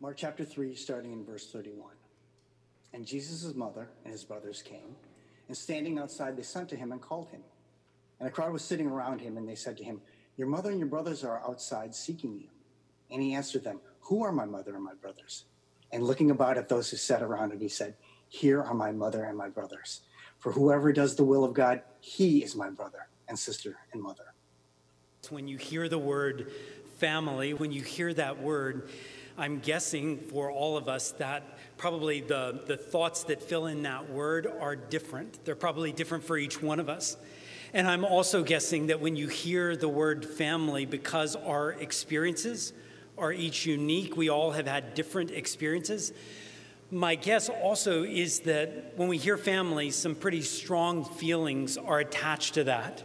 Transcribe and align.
Mark 0.00 0.16
chapter 0.16 0.44
3, 0.44 0.76
starting 0.76 1.12
in 1.12 1.24
verse 1.24 1.50
31. 1.50 1.90
And 2.92 3.04
Jesus' 3.04 3.54
mother 3.54 3.88
and 4.04 4.12
his 4.12 4.22
brothers 4.22 4.62
came, 4.62 4.94
and 5.48 5.56
standing 5.56 5.98
outside, 5.98 6.36
they 6.36 6.42
sent 6.42 6.68
to 6.68 6.76
him 6.76 6.92
and 6.92 7.00
called 7.00 7.28
him. 7.30 7.40
And 8.20 8.28
a 8.28 8.32
crowd 8.32 8.52
was 8.52 8.62
sitting 8.62 8.86
around 8.86 9.20
him, 9.20 9.36
and 9.36 9.48
they 9.48 9.56
said 9.56 9.76
to 9.78 9.84
him, 9.84 10.00
Your 10.36 10.46
mother 10.46 10.70
and 10.70 10.78
your 10.78 10.88
brothers 10.88 11.24
are 11.24 11.42
outside 11.44 11.96
seeking 11.96 12.38
you. 12.38 12.48
And 13.10 13.20
he 13.20 13.34
answered 13.34 13.64
them, 13.64 13.80
Who 14.02 14.22
are 14.22 14.30
my 14.30 14.44
mother 14.44 14.76
and 14.76 14.84
my 14.84 14.94
brothers? 14.94 15.46
And 15.90 16.04
looking 16.04 16.30
about 16.30 16.58
at 16.58 16.68
those 16.68 16.90
who 16.90 16.96
sat 16.96 17.22
around 17.22 17.52
him, 17.52 17.60
he 17.60 17.68
said, 17.68 17.96
Here 18.28 18.62
are 18.62 18.74
my 18.74 18.92
mother 18.92 19.24
and 19.24 19.36
my 19.36 19.48
brothers. 19.48 20.02
For 20.38 20.52
whoever 20.52 20.92
does 20.92 21.16
the 21.16 21.24
will 21.24 21.44
of 21.44 21.54
God, 21.54 21.82
he 22.00 22.44
is 22.44 22.54
my 22.54 22.70
brother 22.70 23.08
and 23.26 23.36
sister 23.36 23.78
and 23.92 24.00
mother. 24.00 24.34
When 25.30 25.48
you 25.48 25.56
hear 25.56 25.88
the 25.88 25.98
word 25.98 26.52
family, 26.98 27.54
when 27.54 27.72
you 27.72 27.82
hear 27.82 28.14
that 28.14 28.40
word, 28.40 28.90
I'm 29.38 29.60
guessing 29.60 30.18
for 30.18 30.50
all 30.50 30.76
of 30.76 30.88
us 30.88 31.12
that 31.12 31.44
probably 31.76 32.20
the, 32.20 32.60
the 32.66 32.76
thoughts 32.76 33.22
that 33.24 33.40
fill 33.40 33.66
in 33.66 33.84
that 33.84 34.10
word 34.10 34.48
are 34.60 34.74
different. 34.74 35.44
They're 35.44 35.54
probably 35.54 35.92
different 35.92 36.24
for 36.24 36.36
each 36.36 36.60
one 36.60 36.80
of 36.80 36.88
us. 36.88 37.16
And 37.72 37.86
I'm 37.86 38.04
also 38.04 38.42
guessing 38.42 38.88
that 38.88 39.00
when 39.00 39.14
you 39.14 39.28
hear 39.28 39.76
the 39.76 39.88
word 39.88 40.26
family, 40.26 40.86
because 40.86 41.36
our 41.36 41.70
experiences 41.70 42.72
are 43.16 43.32
each 43.32 43.64
unique, 43.64 44.16
we 44.16 44.28
all 44.28 44.50
have 44.50 44.66
had 44.66 44.94
different 44.94 45.30
experiences. 45.30 46.12
My 46.90 47.14
guess 47.14 47.48
also 47.48 48.02
is 48.02 48.40
that 48.40 48.94
when 48.96 49.06
we 49.06 49.18
hear 49.18 49.36
family, 49.36 49.92
some 49.92 50.16
pretty 50.16 50.42
strong 50.42 51.04
feelings 51.04 51.76
are 51.76 52.00
attached 52.00 52.54
to 52.54 52.64
that. 52.64 53.04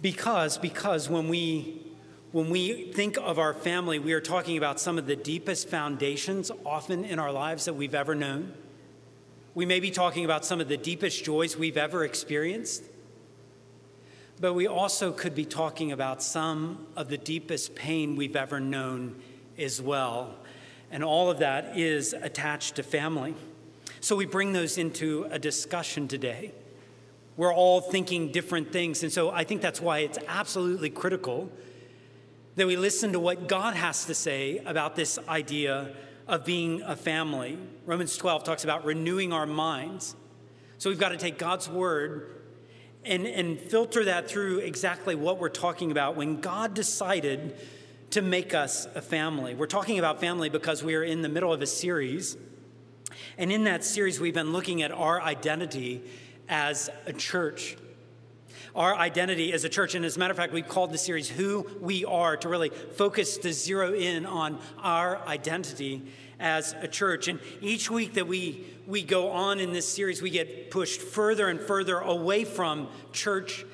Because, 0.00 0.56
because 0.56 1.10
when 1.10 1.28
we 1.28 1.85
when 2.32 2.50
we 2.50 2.92
think 2.92 3.16
of 3.18 3.38
our 3.38 3.54
family, 3.54 3.98
we 3.98 4.12
are 4.12 4.20
talking 4.20 4.58
about 4.58 4.80
some 4.80 4.98
of 4.98 5.06
the 5.06 5.16
deepest 5.16 5.68
foundations 5.68 6.50
often 6.64 7.04
in 7.04 7.18
our 7.18 7.30
lives 7.30 7.66
that 7.66 7.74
we've 7.74 7.94
ever 7.94 8.14
known. 8.14 8.52
We 9.54 9.64
may 9.64 9.80
be 9.80 9.90
talking 9.90 10.24
about 10.24 10.44
some 10.44 10.60
of 10.60 10.68
the 10.68 10.76
deepest 10.76 11.24
joys 11.24 11.56
we've 11.56 11.76
ever 11.76 12.04
experienced. 12.04 12.82
But 14.40 14.54
we 14.54 14.66
also 14.66 15.12
could 15.12 15.34
be 15.34 15.46
talking 15.46 15.92
about 15.92 16.22
some 16.22 16.86
of 16.96 17.08
the 17.08 17.16
deepest 17.16 17.74
pain 17.74 18.16
we've 18.16 18.36
ever 18.36 18.60
known 18.60 19.22
as 19.56 19.80
well. 19.80 20.34
And 20.90 21.02
all 21.02 21.30
of 21.30 21.38
that 21.38 21.78
is 21.78 22.12
attached 22.12 22.76
to 22.76 22.82
family. 22.82 23.34
So 24.00 24.14
we 24.14 24.26
bring 24.26 24.52
those 24.52 24.78
into 24.78 25.26
a 25.30 25.38
discussion 25.38 26.06
today. 26.06 26.52
We're 27.36 27.54
all 27.54 27.80
thinking 27.80 28.30
different 28.32 28.72
things. 28.72 29.02
And 29.02 29.12
so 29.12 29.30
I 29.30 29.44
think 29.44 29.62
that's 29.62 29.80
why 29.80 30.00
it's 30.00 30.18
absolutely 30.26 30.90
critical 30.90 31.50
that 32.56 32.66
we 32.66 32.76
listen 32.76 33.12
to 33.12 33.20
what 33.20 33.48
God 33.48 33.74
has 33.76 34.06
to 34.06 34.14
say 34.14 34.58
about 34.58 34.96
this 34.96 35.18
idea 35.28 35.94
of 36.26 36.44
being 36.44 36.82
a 36.82 36.96
family. 36.96 37.58
Romans 37.84 38.16
12 38.16 38.44
talks 38.44 38.64
about 38.64 38.84
renewing 38.84 39.32
our 39.32 39.46
minds. 39.46 40.16
So 40.78 40.90
we've 40.90 40.98
got 40.98 41.10
to 41.10 41.18
take 41.18 41.38
God's 41.38 41.68
word 41.68 42.34
and, 43.04 43.26
and 43.26 43.58
filter 43.58 44.04
that 44.06 44.28
through 44.28 44.58
exactly 44.58 45.14
what 45.14 45.38
we're 45.38 45.48
talking 45.48 45.90
about 45.90 46.16
when 46.16 46.40
God 46.40 46.74
decided 46.74 47.56
to 48.10 48.22
make 48.22 48.54
us 48.54 48.86
a 48.94 49.02
family. 49.02 49.54
We're 49.54 49.66
talking 49.66 49.98
about 49.98 50.20
family 50.20 50.48
because 50.48 50.82
we 50.82 50.94
are 50.94 51.04
in 51.04 51.22
the 51.22 51.28
middle 51.28 51.52
of 51.52 51.60
a 51.62 51.66
series. 51.66 52.36
And 53.38 53.52
in 53.52 53.64
that 53.64 53.84
series, 53.84 54.18
we've 54.18 54.34
been 54.34 54.52
looking 54.52 54.82
at 54.82 54.92
our 54.92 55.20
identity 55.20 56.02
as 56.48 56.88
a 57.06 57.12
church. 57.12 57.76
Our 58.76 58.94
identity 58.94 59.54
as 59.54 59.64
a 59.64 59.70
church. 59.70 59.94
And 59.94 60.04
as 60.04 60.16
a 60.16 60.18
matter 60.18 60.32
of 60.32 60.36
fact, 60.36 60.52
we've 60.52 60.68
called 60.68 60.92
the 60.92 60.98
series 60.98 61.30
Who 61.30 61.66
We 61.80 62.04
Are 62.04 62.36
to 62.36 62.48
really 62.48 62.68
focus 62.68 63.38
to 63.38 63.50
zero 63.50 63.94
in 63.94 64.26
on 64.26 64.58
our 64.82 65.26
identity 65.26 66.02
as 66.38 66.74
a 66.82 66.86
church. 66.86 67.26
And 67.26 67.40
each 67.62 67.90
week 67.90 68.12
that 68.14 68.28
we, 68.28 68.66
we 68.86 69.02
go 69.02 69.30
on 69.30 69.60
in 69.60 69.72
this 69.72 69.88
series, 69.88 70.20
we 70.20 70.28
get 70.28 70.70
pushed 70.70 71.00
further 71.00 71.48
and 71.48 71.58
further 71.58 72.00
away 72.00 72.44
from 72.44 72.88
church 73.12 73.64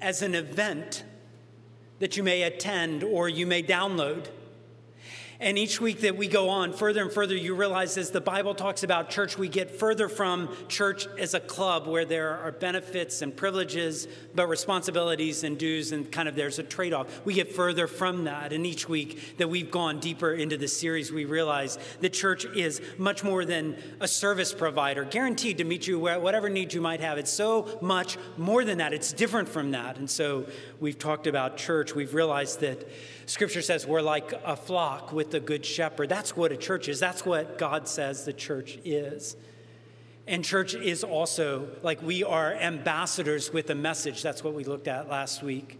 as 0.00 0.22
an 0.22 0.34
event 0.34 1.04
that 1.98 2.16
you 2.16 2.22
may 2.22 2.44
attend 2.44 3.04
or 3.04 3.28
you 3.28 3.46
may 3.46 3.62
download. 3.62 4.28
And 5.40 5.58
each 5.58 5.80
week 5.80 6.00
that 6.02 6.16
we 6.16 6.28
go 6.28 6.48
on 6.48 6.72
further 6.72 7.02
and 7.02 7.12
further, 7.12 7.34
you 7.34 7.54
realize 7.54 7.98
as 7.98 8.10
the 8.10 8.20
Bible 8.20 8.54
talks 8.54 8.82
about 8.84 9.10
church, 9.10 9.36
we 9.36 9.48
get 9.48 9.70
further 9.70 10.08
from 10.08 10.48
church 10.68 11.08
as 11.18 11.34
a 11.34 11.40
club 11.40 11.86
where 11.86 12.04
there 12.04 12.38
are 12.38 12.52
benefits 12.52 13.20
and 13.20 13.36
privileges, 13.36 14.06
but 14.34 14.46
responsibilities 14.46 15.42
and 15.42 15.58
dues, 15.58 15.92
and 15.92 16.10
kind 16.12 16.28
of 16.28 16.36
there's 16.36 16.58
a 16.58 16.62
trade 16.62 16.92
off. 16.92 17.24
We 17.24 17.34
get 17.34 17.52
further 17.52 17.86
from 17.86 18.24
that. 18.24 18.52
And 18.52 18.64
each 18.64 18.88
week 18.88 19.38
that 19.38 19.48
we've 19.50 19.70
gone 19.70 19.98
deeper 19.98 20.32
into 20.32 20.56
this 20.56 20.78
series, 20.78 21.10
we 21.10 21.24
realize 21.24 21.78
the 22.00 22.10
church 22.10 22.44
is 22.44 22.80
much 22.96 23.24
more 23.24 23.44
than 23.44 23.76
a 24.00 24.06
service 24.06 24.52
provider, 24.52 25.04
guaranteed 25.04 25.58
to 25.58 25.64
meet 25.64 25.86
you 25.86 25.98
whatever 25.98 26.48
needs 26.48 26.74
you 26.74 26.80
might 26.80 27.00
have. 27.00 27.18
It's 27.18 27.32
so 27.32 27.78
much 27.80 28.16
more 28.36 28.64
than 28.64 28.78
that, 28.78 28.92
it's 28.92 29.12
different 29.12 29.48
from 29.48 29.72
that. 29.72 29.96
And 29.96 30.08
so 30.08 30.46
we've 30.80 30.98
talked 30.98 31.26
about 31.26 31.56
church, 31.56 31.94
we've 31.94 32.14
realized 32.14 32.60
that 32.60 32.88
Scripture 33.26 33.62
says 33.62 33.86
we're 33.86 34.02
like 34.02 34.34
a 34.44 34.54
flock 34.54 35.12
with 35.12 35.23
the 35.30 35.40
good 35.40 35.64
shepherd. 35.64 36.08
That's 36.08 36.36
what 36.36 36.52
a 36.52 36.56
church 36.56 36.88
is. 36.88 37.00
That's 37.00 37.24
what 37.24 37.58
God 37.58 37.88
says 37.88 38.24
the 38.24 38.32
church 38.32 38.78
is. 38.84 39.36
And 40.26 40.44
church 40.44 40.74
is 40.74 41.04
also 41.04 41.68
like 41.82 42.02
we 42.02 42.24
are 42.24 42.54
ambassadors 42.54 43.52
with 43.52 43.68
a 43.70 43.74
message. 43.74 44.22
That's 44.22 44.42
what 44.42 44.54
we 44.54 44.64
looked 44.64 44.88
at 44.88 45.08
last 45.08 45.42
week. 45.42 45.78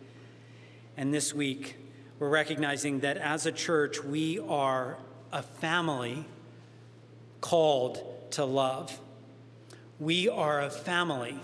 And 0.96 1.12
this 1.12 1.32
week, 1.34 1.76
we're 2.18 2.28
recognizing 2.28 3.00
that 3.00 3.16
as 3.16 3.46
a 3.46 3.52
church, 3.52 4.04
we 4.04 4.38
are 4.38 4.98
a 5.32 5.42
family 5.42 6.24
called 7.40 8.30
to 8.32 8.44
love. 8.44 8.98
We 9.98 10.28
are 10.28 10.60
a 10.60 10.70
family 10.70 11.38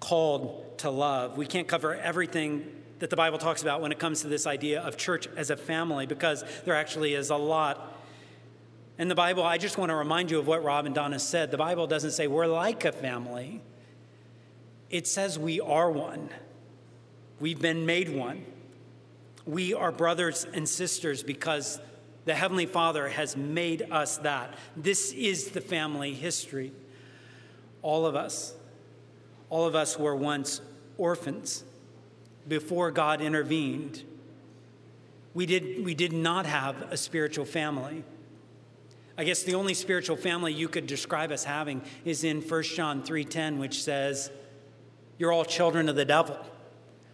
called 0.00 0.78
to 0.78 0.90
love. 0.90 1.36
We 1.36 1.46
can't 1.46 1.68
cover 1.68 1.94
everything 1.94 2.75
that 2.98 3.10
the 3.10 3.16
Bible 3.16 3.38
talks 3.38 3.62
about 3.62 3.80
when 3.80 3.92
it 3.92 3.98
comes 3.98 4.22
to 4.22 4.28
this 4.28 4.46
idea 4.46 4.80
of 4.80 4.96
church 4.96 5.28
as 5.36 5.50
a 5.50 5.56
family 5.56 6.06
because 6.06 6.44
there 6.64 6.74
actually 6.74 7.14
is 7.14 7.30
a 7.30 7.36
lot. 7.36 7.94
In 8.98 9.08
the 9.08 9.14
Bible, 9.14 9.42
I 9.42 9.58
just 9.58 9.76
want 9.76 9.90
to 9.90 9.94
remind 9.94 10.30
you 10.30 10.38
of 10.38 10.46
what 10.46 10.64
Rob 10.64 10.86
and 10.86 10.94
Donna 10.94 11.18
said. 11.18 11.50
The 11.50 11.58
Bible 11.58 11.86
doesn't 11.86 12.12
say 12.12 12.26
we're 12.26 12.46
like 12.46 12.84
a 12.84 12.92
family, 12.92 13.60
it 14.88 15.06
says 15.06 15.38
we 15.38 15.60
are 15.60 15.90
one. 15.90 16.30
We've 17.38 17.60
been 17.60 17.84
made 17.84 18.08
one. 18.08 18.46
We 19.44 19.74
are 19.74 19.92
brothers 19.92 20.46
and 20.54 20.66
sisters 20.66 21.22
because 21.22 21.78
the 22.24 22.34
Heavenly 22.34 22.66
Father 22.66 23.08
has 23.08 23.36
made 23.36 23.82
us 23.90 24.16
that. 24.18 24.54
This 24.74 25.12
is 25.12 25.50
the 25.50 25.60
family 25.60 26.14
history. 26.14 26.72
All 27.82 28.06
of 28.06 28.16
us, 28.16 28.54
all 29.50 29.66
of 29.66 29.74
us 29.74 29.98
were 29.98 30.16
once 30.16 30.62
orphans 30.96 31.62
before 32.48 32.90
God 32.90 33.20
intervened. 33.20 34.02
We 35.34 35.46
did, 35.46 35.84
we 35.84 35.94
did 35.94 36.12
not 36.12 36.46
have 36.46 36.90
a 36.90 36.96
spiritual 36.96 37.44
family. 37.44 38.04
I 39.18 39.24
guess 39.24 39.42
the 39.42 39.54
only 39.54 39.74
spiritual 39.74 40.16
family 40.16 40.52
you 40.52 40.68
could 40.68 40.86
describe 40.86 41.30
us 41.32 41.44
having 41.44 41.82
is 42.04 42.22
in 42.22 42.42
1 42.42 42.62
John 42.74 43.02
3:10 43.02 43.58
which 43.58 43.82
says 43.82 44.30
you're 45.18 45.32
all 45.32 45.44
children 45.44 45.88
of 45.88 45.96
the 45.96 46.04
devil. 46.04 46.38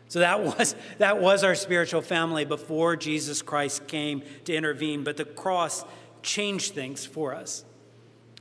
So 0.08 0.18
that 0.18 0.40
was 0.58 0.74
that 0.98 1.20
was 1.20 1.44
our 1.44 1.54
spiritual 1.54 2.02
family 2.02 2.44
before 2.44 2.96
Jesus 2.96 3.40
Christ 3.40 3.86
came 3.86 4.22
to 4.44 4.54
intervene, 4.54 5.04
but 5.04 5.16
the 5.16 5.24
cross 5.24 5.84
changed 6.22 6.74
things 6.74 7.06
for 7.06 7.34
us. 7.34 7.64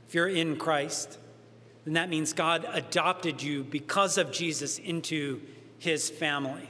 If 0.08 0.14
you're 0.14 0.28
in 0.28 0.56
Christ, 0.56 1.18
then 1.84 1.94
that 1.94 2.08
means 2.08 2.32
God 2.32 2.66
adopted 2.72 3.42
you 3.42 3.64
because 3.64 4.18
of 4.18 4.32
Jesus 4.32 4.78
into 4.78 5.40
his 5.78 6.10
family. 6.10 6.68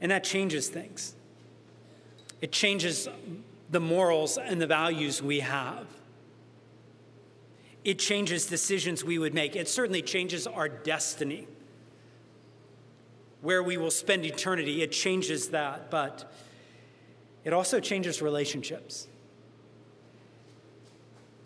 And 0.00 0.10
that 0.10 0.24
changes 0.24 0.68
things. 0.68 1.14
It 2.40 2.52
changes 2.52 3.08
the 3.70 3.80
morals 3.80 4.38
and 4.38 4.60
the 4.60 4.66
values 4.66 5.22
we 5.22 5.40
have. 5.40 5.86
It 7.84 7.98
changes 7.98 8.46
decisions 8.46 9.04
we 9.04 9.18
would 9.18 9.34
make. 9.34 9.56
It 9.56 9.68
certainly 9.68 10.02
changes 10.02 10.46
our 10.46 10.68
destiny, 10.68 11.48
where 13.40 13.62
we 13.62 13.76
will 13.76 13.90
spend 13.90 14.24
eternity. 14.24 14.82
It 14.82 14.92
changes 14.92 15.48
that, 15.50 15.90
but 15.90 16.30
it 17.44 17.52
also 17.52 17.80
changes 17.80 18.20
relationships. 18.20 19.06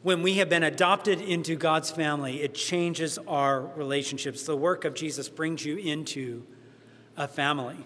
When 0.03 0.23
we 0.23 0.35
have 0.35 0.49
been 0.49 0.65
adopted 0.65 1.21
into 1.21 1.55
God's 1.55 1.91
family, 1.91 2.43
it 2.43 2.55
changes 2.55 3.19
our 3.29 3.61
relationships. 3.61 4.43
The 4.43 4.57
work 4.57 4.85
of 4.85 4.95
Jesus 4.95 5.29
brings 5.29 5.65
you 5.65 5.77
into 5.77 6.45
a 7.17 7.29
family. 7.29 7.77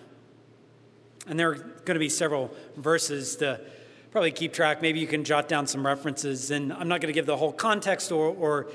And 1.27 1.39
there 1.39 1.51
are 1.51 1.55
going 1.55 1.95
to 1.95 1.99
be 1.99 2.09
several 2.09 2.55
verses 2.77 3.37
to 3.37 3.61
probably 4.11 4.33
keep 4.33 4.53
track. 4.53 4.81
Maybe 4.81 5.01
you 5.01 5.07
can 5.07 5.25
jot 5.25 5.49
down 5.49 5.67
some 5.67 5.85
references. 5.85 6.51
And 6.51 6.73
I'm 6.73 6.89
not 6.89 7.01
going 7.01 7.09
to 7.09 7.13
give 7.13 7.27
the 7.27 7.37
whole 7.37 7.53
context 7.53 8.13
or, 8.13 8.29
or 8.29 8.69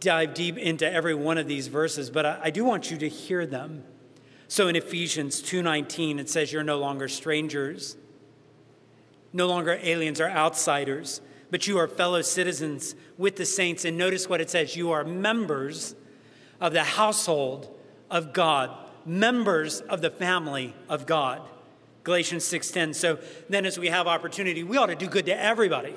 dive 0.00 0.34
deep 0.34 0.58
into 0.58 0.90
every 0.90 1.14
one 1.14 1.38
of 1.38 1.46
these 1.46 1.68
verses, 1.68 2.10
but 2.10 2.26
I, 2.26 2.40
I 2.44 2.50
do 2.50 2.64
want 2.64 2.90
you 2.90 2.98
to 2.98 3.08
hear 3.08 3.46
them. 3.46 3.84
So 4.48 4.68
in 4.68 4.76
Ephesians 4.76 5.42
2:19 5.42 6.18
it 6.18 6.30
says 6.30 6.52
you're 6.52 6.64
no 6.64 6.78
longer 6.78 7.08
strangers 7.08 7.96
no 9.32 9.46
longer 9.46 9.78
aliens 9.82 10.20
or 10.20 10.28
outsiders, 10.28 11.20
but 11.50 11.66
you 11.66 11.78
are 11.78 11.88
fellow 11.88 12.22
citizens 12.22 12.94
with 13.16 13.36
the 13.36 13.46
saints. 13.46 13.84
And 13.84 13.96
notice 13.96 14.28
what 14.28 14.40
it 14.40 14.50
says 14.50 14.76
you 14.76 14.90
are 14.90 15.04
members 15.04 15.94
of 16.60 16.72
the 16.72 16.84
household 16.84 17.74
of 18.10 18.32
God, 18.32 18.70
members 19.04 19.80
of 19.80 20.00
the 20.00 20.10
family 20.10 20.74
of 20.88 21.06
God. 21.06 21.42
Galatians 22.08 22.44
6:10. 22.44 22.94
So 22.94 23.18
then 23.50 23.66
as 23.66 23.78
we 23.78 23.88
have 23.88 24.06
opportunity, 24.06 24.62
we 24.62 24.78
ought 24.78 24.86
to 24.86 24.96
do 24.96 25.06
good 25.06 25.26
to 25.26 25.38
everybody 25.38 25.94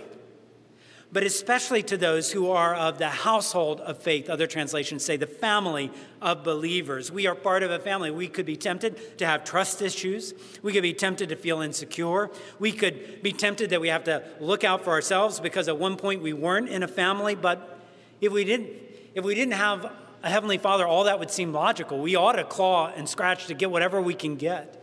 but 1.13 1.23
especially 1.23 1.83
to 1.83 1.97
those 1.97 2.31
who 2.31 2.51
are 2.51 2.73
of 2.73 2.97
the 2.97 3.09
household 3.09 3.81
of 3.81 3.97
faith. 3.97 4.29
Other 4.29 4.47
translations 4.47 5.03
say 5.03 5.17
the 5.17 5.27
family 5.27 5.91
of 6.21 6.43
believers. 6.43 7.11
We 7.11 7.27
are 7.27 7.35
part 7.35 7.63
of 7.63 7.71
a 7.71 7.79
family. 7.79 8.11
We 8.11 8.27
could 8.27 8.45
be 8.45 8.55
tempted 8.55 9.17
to 9.17 9.25
have 9.25 9.43
trust 9.43 9.81
issues. 9.81 10.33
We 10.61 10.71
could 10.71 10.83
be 10.83 10.93
tempted 10.93 11.29
to 11.29 11.35
feel 11.35 11.59
insecure. 11.61 12.29
We 12.59 12.71
could 12.71 13.21
be 13.21 13.33
tempted 13.33 13.71
that 13.71 13.81
we 13.81 13.89
have 13.89 14.05
to 14.05 14.23
look 14.39 14.63
out 14.63 14.85
for 14.85 14.91
ourselves 14.91 15.39
because 15.39 15.67
at 15.67 15.77
one 15.77 15.97
point 15.97 16.21
we 16.21 16.33
weren't 16.33 16.69
in 16.69 16.81
a 16.81 16.87
family. 16.87 17.35
But 17.35 17.79
if 18.21 18.31
we 18.31 18.45
didn't, 18.45 18.69
if 19.13 19.25
we 19.25 19.35
didn't 19.35 19.55
have 19.55 19.91
a 20.23 20.29
heavenly 20.29 20.59
Father, 20.59 20.87
all 20.87 21.05
that 21.05 21.19
would 21.19 21.31
seem 21.31 21.51
logical. 21.51 21.99
We 21.99 22.15
ought 22.15 22.33
to 22.33 22.45
claw 22.45 22.91
and 22.95 23.09
scratch 23.09 23.47
to 23.47 23.53
get 23.53 23.69
whatever 23.69 24.01
we 24.01 24.13
can 24.13 24.35
get. 24.37 24.80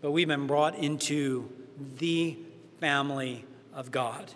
But 0.00 0.12
we've 0.12 0.28
been 0.28 0.46
brought 0.46 0.76
into 0.76 1.50
the 1.98 2.38
family 2.80 3.44
of 3.72 3.90
God 3.90 4.32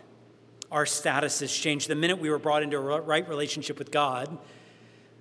our 0.74 0.86
status 0.86 1.38
has 1.38 1.52
changed. 1.52 1.88
The 1.88 1.94
minute 1.94 2.18
we 2.18 2.28
were 2.28 2.38
brought 2.38 2.64
into 2.64 2.76
a 2.76 3.00
right 3.00 3.28
relationship 3.28 3.78
with 3.78 3.92
God, 3.92 4.36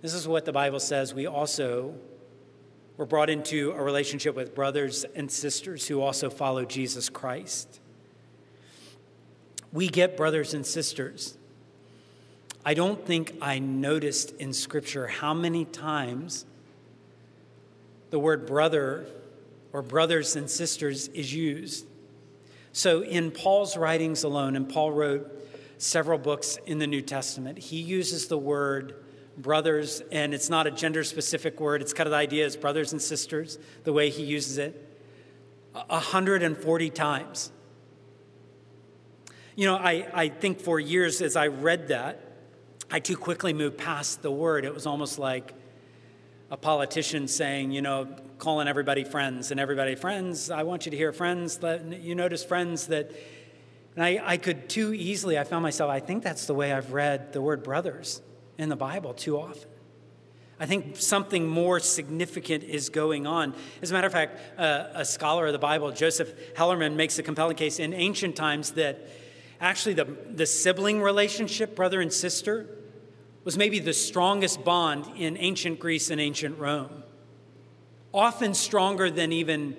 this 0.01 0.15
is 0.15 0.27
what 0.27 0.45
the 0.45 0.51
Bible 0.51 0.79
says. 0.79 1.13
We 1.13 1.27
also 1.27 1.93
were 2.97 3.05
brought 3.05 3.29
into 3.29 3.71
a 3.71 3.83
relationship 3.83 4.35
with 4.35 4.55
brothers 4.55 5.05
and 5.15 5.29
sisters 5.31 5.87
who 5.87 6.01
also 6.01 6.31
follow 6.31 6.65
Jesus 6.65 7.07
Christ. 7.07 7.79
We 9.71 9.87
get 9.87 10.17
brothers 10.17 10.55
and 10.55 10.65
sisters. 10.65 11.37
I 12.65 12.73
don't 12.73 13.05
think 13.05 13.35
I 13.39 13.59
noticed 13.59 14.31
in 14.37 14.53
Scripture 14.53 15.05
how 15.05 15.35
many 15.35 15.65
times 15.65 16.47
the 18.09 18.17
word 18.17 18.47
brother 18.47 19.05
or 19.73 19.81
brothers 19.81 20.35
and 20.35 20.49
sisters 20.49 21.07
is 21.09 21.33
used. 21.33 21.85
So, 22.71 23.01
in 23.03 23.31
Paul's 23.31 23.75
writings 23.75 24.23
alone, 24.23 24.55
and 24.55 24.69
Paul 24.69 24.91
wrote 24.91 25.29
several 25.77 26.17
books 26.17 26.57
in 26.65 26.79
the 26.79 26.87
New 26.87 27.01
Testament, 27.01 27.57
he 27.57 27.77
uses 27.77 28.27
the 28.27 28.37
word 28.37 28.95
brothers, 29.37 30.01
and 30.11 30.33
it's 30.33 30.49
not 30.49 30.67
a 30.67 30.71
gender 30.71 31.03
specific 31.03 31.59
word. 31.59 31.81
It's 31.81 31.93
kind 31.93 32.07
of 32.07 32.11
the 32.11 32.17
idea 32.17 32.45
is 32.45 32.55
brothers 32.55 32.93
and 32.93 33.01
sisters, 33.01 33.57
the 33.83 33.93
way 33.93 34.09
he 34.09 34.23
uses 34.23 34.57
it, 34.57 34.99
140 35.73 36.89
times. 36.91 37.51
You 39.55 39.65
know, 39.65 39.75
I, 39.75 40.07
I 40.13 40.29
think 40.29 40.59
for 40.59 40.79
years 40.79 41.21
as 41.21 41.35
I 41.35 41.47
read 41.47 41.89
that, 41.89 42.19
I 42.91 42.99
too 42.99 43.17
quickly 43.17 43.53
moved 43.53 43.77
past 43.77 44.21
the 44.21 44.31
word. 44.31 44.65
It 44.65 44.73
was 44.73 44.85
almost 44.85 45.19
like 45.19 45.53
a 46.51 46.57
politician 46.57 47.27
saying, 47.27 47.71
you 47.71 47.81
know, 47.81 48.15
calling 48.37 48.67
everybody 48.67 49.03
friends 49.03 49.51
and 49.51 49.59
everybody 49.59 49.95
friends. 49.95 50.49
I 50.49 50.63
want 50.63 50.85
you 50.85 50.91
to 50.91 50.97
hear 50.97 51.11
friends. 51.11 51.59
You 51.89 52.15
notice 52.15 52.43
friends 52.43 52.87
that 52.87 53.11
and 53.95 54.03
I, 54.03 54.19
I 54.23 54.37
could 54.37 54.69
too 54.69 54.93
easily, 54.93 55.37
I 55.37 55.43
found 55.43 55.63
myself, 55.63 55.91
I 55.91 55.99
think 55.99 56.23
that's 56.23 56.45
the 56.47 56.53
way 56.53 56.73
I've 56.73 56.93
read 56.93 57.33
the 57.33 57.41
word 57.41 57.63
brothers 57.63 58.21
in 58.57 58.69
the 58.69 58.75
Bible 58.75 59.13
too 59.13 59.37
often. 59.37 59.69
I 60.59 60.65
think 60.65 60.97
something 60.97 61.47
more 61.47 61.79
significant 61.79 62.63
is 62.63 62.89
going 62.89 63.27
on. 63.27 63.53
As 63.81 63.91
a 63.91 63.93
matter 63.93 64.07
of 64.07 64.13
fact, 64.13 64.39
uh, 64.57 64.87
a 64.93 65.05
scholar 65.05 65.47
of 65.47 65.53
the 65.53 65.59
Bible, 65.59 65.91
Joseph 65.91 66.53
Hellerman, 66.55 66.95
makes 66.95 67.19
a 67.19 67.23
compelling 67.23 67.55
case 67.55 67.79
in 67.79 67.93
ancient 67.93 68.35
times 68.35 68.71
that 68.71 69.07
actually 69.59 69.93
the, 69.93 70.05
the 70.31 70.45
sibling 70.45 71.01
relationship, 71.01 71.75
brother 71.75 72.01
and 72.01 72.13
sister, 72.13 72.67
was 73.43 73.57
maybe 73.57 73.79
the 73.79 73.93
strongest 73.93 74.63
bond 74.63 75.05
in 75.17 75.37
ancient 75.37 75.79
Greece 75.79 76.09
and 76.09 76.21
ancient 76.21 76.57
Rome. 76.57 77.02
Often 78.13 78.53
stronger 78.53 79.09
than 79.09 79.31
even 79.31 79.75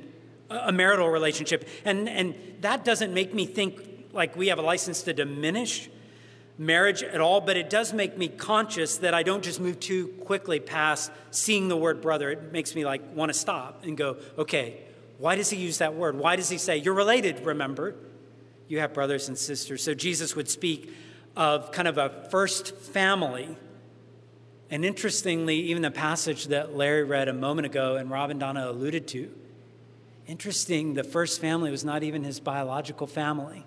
a 0.50 0.72
marital 0.72 1.08
relationship. 1.08 1.68
And, 1.84 2.08
and 2.08 2.34
that 2.60 2.84
doesn't 2.84 3.14
make 3.14 3.32
me 3.32 3.46
think 3.46 3.80
like 4.12 4.36
we 4.36 4.48
have 4.48 4.58
a 4.58 4.62
license 4.62 5.02
to 5.02 5.12
diminish 5.12 5.88
marriage 6.56 7.02
at 7.02 7.20
all, 7.20 7.40
but 7.40 7.56
it 7.56 7.68
does 7.68 7.92
make 7.92 8.16
me 8.16 8.28
conscious 8.28 8.98
that 8.98 9.12
I 9.14 9.22
don't 9.22 9.42
just 9.42 9.60
move 9.60 9.80
too 9.80 10.08
quickly 10.24 10.60
past 10.60 11.10
seeing 11.30 11.68
the 11.68 11.76
word 11.76 12.00
brother. 12.00 12.30
It 12.30 12.52
makes 12.52 12.74
me 12.74 12.84
like 12.84 13.02
want 13.14 13.32
to 13.32 13.38
stop 13.38 13.84
and 13.84 13.96
go, 13.96 14.16
okay, 14.38 14.78
why 15.18 15.36
does 15.36 15.50
he 15.50 15.56
use 15.56 15.78
that 15.78 15.94
word? 15.94 16.16
Why 16.16 16.36
does 16.36 16.48
he 16.48 16.58
say, 16.58 16.76
you're 16.76 16.94
related, 16.94 17.44
remember? 17.44 17.94
You 18.68 18.80
have 18.80 18.94
brothers 18.94 19.28
and 19.28 19.36
sisters. 19.36 19.82
So 19.82 19.94
Jesus 19.94 20.36
would 20.36 20.48
speak 20.48 20.92
of 21.36 21.72
kind 21.72 21.88
of 21.88 21.98
a 21.98 22.26
first 22.30 22.76
family. 22.76 23.56
And 24.70 24.84
interestingly, 24.84 25.56
even 25.56 25.82
the 25.82 25.90
passage 25.90 26.46
that 26.46 26.74
Larry 26.74 27.04
read 27.04 27.28
a 27.28 27.34
moment 27.34 27.66
ago 27.66 27.96
and 27.96 28.10
Robin 28.10 28.38
Donna 28.38 28.70
alluded 28.70 29.06
to, 29.08 29.30
interesting, 30.26 30.94
the 30.94 31.04
first 31.04 31.40
family 31.40 31.70
was 31.70 31.84
not 31.84 32.02
even 32.02 32.24
his 32.24 32.40
biological 32.40 33.06
family. 33.06 33.64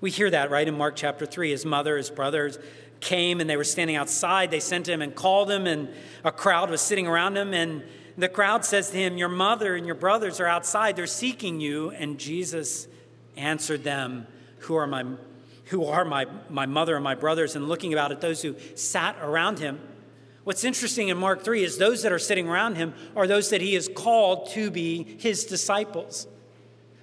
We 0.00 0.10
hear 0.10 0.30
that, 0.30 0.50
right, 0.50 0.66
in 0.66 0.76
Mark 0.76 0.96
chapter 0.96 1.26
3. 1.26 1.50
His 1.50 1.64
mother, 1.64 1.96
his 1.96 2.10
brothers 2.10 2.58
came 3.00 3.40
and 3.40 3.50
they 3.50 3.56
were 3.56 3.64
standing 3.64 3.96
outside. 3.96 4.50
They 4.50 4.60
sent 4.60 4.88
him 4.88 5.02
and 5.02 5.14
called 5.14 5.50
him, 5.50 5.66
and 5.66 5.88
a 6.24 6.32
crowd 6.32 6.70
was 6.70 6.80
sitting 6.80 7.06
around 7.06 7.36
him. 7.36 7.52
And 7.52 7.82
the 8.16 8.28
crowd 8.28 8.64
says 8.64 8.90
to 8.90 8.96
him, 8.96 9.16
Your 9.16 9.28
mother 9.28 9.76
and 9.76 9.86
your 9.86 9.94
brothers 9.94 10.40
are 10.40 10.46
outside. 10.46 10.96
They're 10.96 11.06
seeking 11.06 11.60
you. 11.60 11.90
And 11.90 12.18
Jesus 12.18 12.88
answered 13.36 13.84
them, 13.84 14.26
Who 14.60 14.74
are 14.76 14.86
my, 14.86 15.04
who 15.66 15.84
are 15.84 16.04
my, 16.04 16.26
my 16.48 16.66
mother 16.66 16.94
and 16.94 17.04
my 17.04 17.14
brothers? 17.14 17.54
And 17.54 17.68
looking 17.68 17.92
about 17.92 18.12
at 18.12 18.20
those 18.20 18.42
who 18.42 18.56
sat 18.74 19.16
around 19.20 19.58
him, 19.58 19.80
What's 20.44 20.64
interesting 20.64 21.08
in 21.08 21.18
Mark 21.18 21.44
3 21.44 21.62
is 21.62 21.78
those 21.78 22.02
that 22.02 22.12
are 22.12 22.18
sitting 22.18 22.48
around 22.48 22.76
him 22.76 22.94
are 23.14 23.26
those 23.26 23.50
that 23.50 23.60
he 23.60 23.74
has 23.74 23.88
called 23.88 24.50
to 24.50 24.70
be 24.70 25.16
his 25.18 25.44
disciples. 25.44 26.26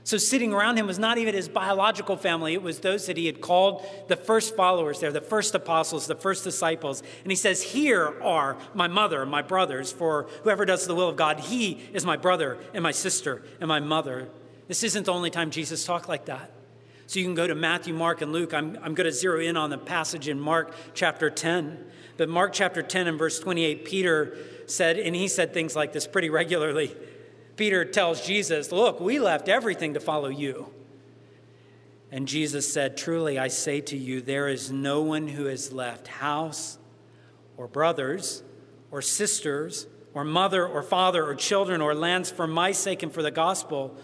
So, 0.03 0.17
sitting 0.17 0.53
around 0.53 0.77
him 0.77 0.87
was 0.87 0.97
not 0.97 1.19
even 1.19 1.35
his 1.35 1.47
biological 1.47 2.17
family, 2.17 2.53
it 2.53 2.63
was 2.63 2.79
those 2.79 3.05
that 3.05 3.15
he 3.15 3.27
had 3.27 3.41
called 3.41 3.85
the 4.07 4.15
first 4.15 4.55
followers 4.55 4.99
there, 4.99 5.11
the 5.11 5.21
first 5.21 5.53
apostles, 5.53 6.07
the 6.07 6.15
first 6.15 6.43
disciples. 6.43 7.03
And 7.21 7.31
he 7.31 7.35
says, 7.35 7.61
Here 7.61 8.19
are 8.23 8.57
my 8.73 8.87
mother 8.87 9.25
my 9.25 9.43
brothers, 9.43 9.91
for 9.91 10.27
whoever 10.43 10.65
does 10.65 10.87
the 10.87 10.95
will 10.95 11.09
of 11.09 11.15
God, 11.15 11.39
he 11.39 11.73
is 11.93 12.05
my 12.05 12.17
brother 12.17 12.57
and 12.73 12.81
my 12.81 12.91
sister 12.91 13.43
and 13.61 13.67
my 13.67 13.79
mother. 13.79 14.29
This 14.67 14.83
isn't 14.83 15.05
the 15.05 15.13
only 15.13 15.29
time 15.29 15.51
Jesus 15.51 15.85
talked 15.85 16.09
like 16.09 16.25
that. 16.25 16.51
So, 17.09 17.19
you 17.19 17.25
can 17.25 17.33
go 17.33 17.47
to 17.47 17.55
Matthew, 17.55 17.95
Mark, 17.95 18.21
and 18.21 18.31
Luke. 18.31 18.53
I'm, 18.53 18.77
I'm 18.83 18.93
going 18.93 19.05
to 19.05 19.11
zero 19.11 19.39
in 19.39 19.57
on 19.57 19.71
the 19.71 19.79
passage 19.79 20.27
in 20.27 20.39
Mark 20.39 20.75
chapter 20.93 21.31
10. 21.31 21.83
But 22.17 22.29
Mark 22.29 22.53
chapter 22.53 22.83
10 22.83 23.07
and 23.07 23.17
verse 23.17 23.39
28, 23.39 23.83
Peter 23.83 24.37
said, 24.67 24.99
and 24.99 25.15
he 25.15 25.27
said 25.27 25.51
things 25.51 25.75
like 25.75 25.91
this 25.91 26.05
pretty 26.05 26.29
regularly. 26.29 26.95
Peter 27.55 27.83
tells 27.83 28.23
Jesus, 28.23 28.71
Look, 28.71 28.99
we 28.99 29.19
left 29.19 29.49
everything 29.49 29.95
to 29.95 29.99
follow 29.99 30.29
you. 30.29 30.71
And 32.11 32.27
Jesus 32.27 32.71
said, 32.71 32.95
Truly, 32.95 33.39
I 33.39 33.47
say 33.47 33.81
to 33.81 33.97
you, 33.97 34.21
there 34.21 34.47
is 34.47 34.71
no 34.71 35.01
one 35.01 35.29
who 35.29 35.45
has 35.45 35.71
left 35.73 36.07
house 36.07 36.77
or 37.57 37.67
brothers 37.67 38.43
or 38.91 39.01
sisters 39.01 39.87
or 40.13 40.23
mother 40.23 40.63
or 40.63 40.83
father 40.83 41.25
or 41.25 41.33
children 41.33 41.81
or 41.81 41.95
lands 41.95 42.29
for 42.29 42.45
my 42.45 42.71
sake 42.71 43.01
and 43.01 43.11
for 43.11 43.23
the 43.23 43.31
gospel 43.31 43.97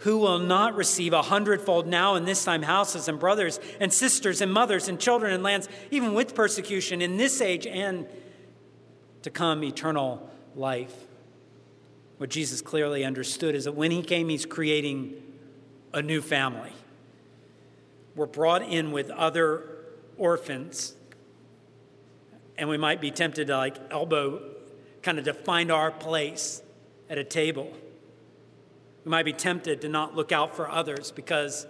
who 0.00 0.16
will 0.16 0.38
not 0.38 0.74
receive 0.76 1.12
a 1.12 1.22
hundredfold 1.22 1.86
now 1.86 2.14
in 2.14 2.24
this 2.24 2.44
time 2.44 2.62
houses 2.62 3.06
and 3.06 3.18
brothers 3.18 3.60
and 3.80 3.92
sisters 3.92 4.40
and 4.40 4.50
mothers 4.50 4.88
and 4.88 4.98
children 4.98 5.32
and 5.32 5.42
lands, 5.42 5.68
even 5.90 6.14
with 6.14 6.34
persecution 6.34 7.02
in 7.02 7.18
this 7.18 7.40
age 7.40 7.66
and 7.66 8.06
to 9.22 9.30
come 9.30 9.62
eternal 9.62 10.30
life. 10.56 10.94
What 12.16 12.30
Jesus 12.30 12.62
clearly 12.62 13.04
understood 13.04 13.54
is 13.54 13.64
that 13.64 13.72
when 13.72 13.90
he 13.90 14.02
came, 14.02 14.30
he's 14.30 14.46
creating 14.46 15.14
a 15.92 16.00
new 16.00 16.22
family. 16.22 16.72
We're 18.14 18.26
brought 18.26 18.62
in 18.62 18.92
with 18.92 19.10
other 19.10 19.64
orphans, 20.16 20.94
and 22.56 22.70
we 22.70 22.78
might 22.78 23.02
be 23.02 23.10
tempted 23.10 23.48
to 23.48 23.56
like 23.56 23.76
elbow, 23.90 24.42
kind 25.02 25.18
of 25.18 25.26
to 25.26 25.34
find 25.34 25.70
our 25.70 25.90
place 25.90 26.62
at 27.10 27.18
a 27.18 27.24
table. 27.24 27.70
We 29.04 29.10
might 29.10 29.24
be 29.24 29.32
tempted 29.32 29.80
to 29.82 29.88
not 29.88 30.14
look 30.14 30.32
out 30.32 30.54
for 30.54 30.68
others 30.68 31.10
because 31.10 31.66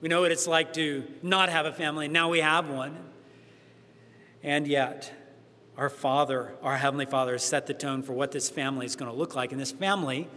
we 0.00 0.08
know 0.08 0.22
what 0.22 0.32
it's 0.32 0.46
like 0.46 0.72
to 0.74 1.04
not 1.22 1.48
have 1.48 1.66
a 1.66 1.72
family, 1.72 2.06
and 2.06 2.12
now 2.12 2.28
we 2.30 2.40
have 2.40 2.68
one. 2.68 2.96
And 4.42 4.66
yet, 4.66 5.12
our 5.76 5.88
Father, 5.88 6.54
our 6.62 6.76
Heavenly 6.76 7.06
Father, 7.06 7.32
has 7.32 7.44
set 7.44 7.66
the 7.66 7.74
tone 7.74 8.02
for 8.02 8.12
what 8.12 8.32
this 8.32 8.48
family 8.48 8.86
is 8.86 8.96
going 8.96 9.10
to 9.10 9.16
look 9.16 9.34
like. 9.34 9.52
And 9.52 9.60
this 9.60 9.72
family 9.72 10.28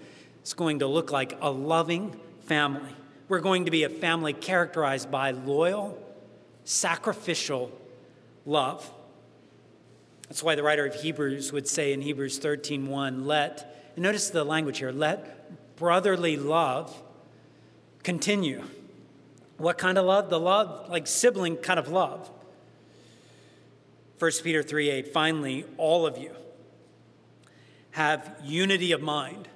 is 0.44 0.54
going 0.54 0.80
to 0.80 0.88
look 0.88 1.12
like 1.12 1.38
a 1.42 1.50
loving 1.50 2.20
family. 2.42 2.96
We're 3.28 3.40
going 3.40 3.66
to 3.66 3.72
be 3.72 3.84
a 3.84 3.90
family 3.90 4.34
characterized 4.34 5.10
by 5.10 5.32
loyal, 5.32 5.98
sacrificial 6.64 7.72
love. 8.46 8.92
That's 10.28 10.44
why 10.44 10.56
the 10.56 10.64
writer 10.64 10.86
of 10.86 10.96
Hebrews 10.96 11.52
would 11.52 11.68
say 11.68 11.94
in 11.94 12.02
Hebrews 12.02 12.40
13:1, 12.40 13.26
let, 13.26 13.92
and 13.96 14.04
notice 14.04 14.30
the 14.30 14.44
language 14.44 14.80
here, 14.80 14.92
let 14.92 15.41
brotherly 15.82 16.38
love 16.38 16.96
continue. 18.04 18.62
What 19.58 19.80
kind 19.80 19.98
of 19.98 20.06
love? 20.06 20.30
The 20.30 20.40
love, 20.40 20.88
like 20.92 21.08
sibling 21.08 21.58
kind 21.58 21.80
of 21.80 21.88
love. 21.88 22.30
1 24.20 24.32
Peter 24.44 24.62
3 24.62 24.92
8, 24.92 25.08
finally, 25.08 25.66
all 25.78 26.06
of 26.06 26.20
you 26.20 26.36
have 27.92 28.32
unity 28.44 28.92
of 28.92 29.02
mind, 29.02 29.48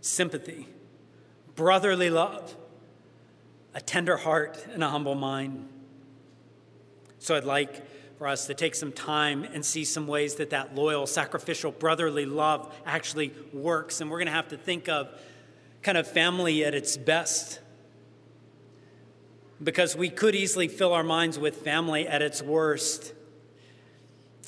sympathy, 0.00 0.68
brotherly 1.54 2.08
love, 2.08 2.56
a 3.74 3.80
tender 3.82 4.16
heart, 4.16 4.66
and 4.72 4.82
a 4.82 4.88
humble 4.88 5.14
mind. 5.14 5.68
So 7.18 7.36
I'd 7.36 7.44
like 7.44 7.84
for 8.18 8.26
us 8.26 8.46
to 8.46 8.54
take 8.54 8.74
some 8.74 8.92
time 8.92 9.44
and 9.44 9.64
see 9.64 9.84
some 9.84 10.06
ways 10.06 10.36
that 10.36 10.50
that 10.50 10.74
loyal, 10.74 11.06
sacrificial, 11.06 11.70
brotherly 11.70 12.24
love 12.24 12.74
actually 12.86 13.32
works. 13.52 14.00
And 14.00 14.10
we're 14.10 14.18
going 14.18 14.26
to 14.26 14.32
have 14.32 14.48
to 14.48 14.56
think 14.56 14.88
of 14.88 15.08
kind 15.82 15.98
of 15.98 16.06
family 16.10 16.64
at 16.64 16.74
its 16.74 16.96
best. 16.96 17.60
Because 19.62 19.96
we 19.96 20.08
could 20.08 20.34
easily 20.34 20.68
fill 20.68 20.92
our 20.92 21.02
minds 21.02 21.38
with 21.38 21.56
family 21.56 22.06
at 22.08 22.22
its 22.22 22.42
worst. 22.42 23.12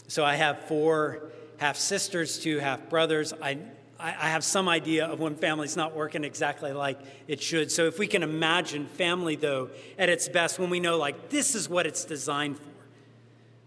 So 0.07 0.25
I 0.25 0.37
have 0.37 0.65
four 0.65 1.31
half 1.59 1.77
sisters, 1.77 2.39
two 2.39 2.59
half 2.59 2.89
brothers. 2.89 3.33
I, 3.33 3.59
I 4.01 4.29
have 4.29 4.45
some 4.45 4.69
idea 4.69 5.07
of 5.07 5.19
when 5.19 5.35
family's 5.35 5.77
not 5.77 5.95
working 5.95 6.23
exactly 6.23 6.73
like 6.73 7.01
it 7.27 7.43
should. 7.43 7.73
So 7.73 7.87
if 7.87 7.99
we 7.99 8.07
can 8.07 8.23
imagine 8.23 8.87
family, 8.87 9.35
though, 9.35 9.71
at 9.99 10.09
its 10.09 10.29
best, 10.29 10.59
when 10.59 10.71
we 10.71 10.79
know, 10.79 10.99
like, 10.99 11.31
this 11.31 11.57
is 11.57 11.69
what 11.69 11.85
it's 11.85 12.05
designed 12.05 12.59
for, 12.59 12.68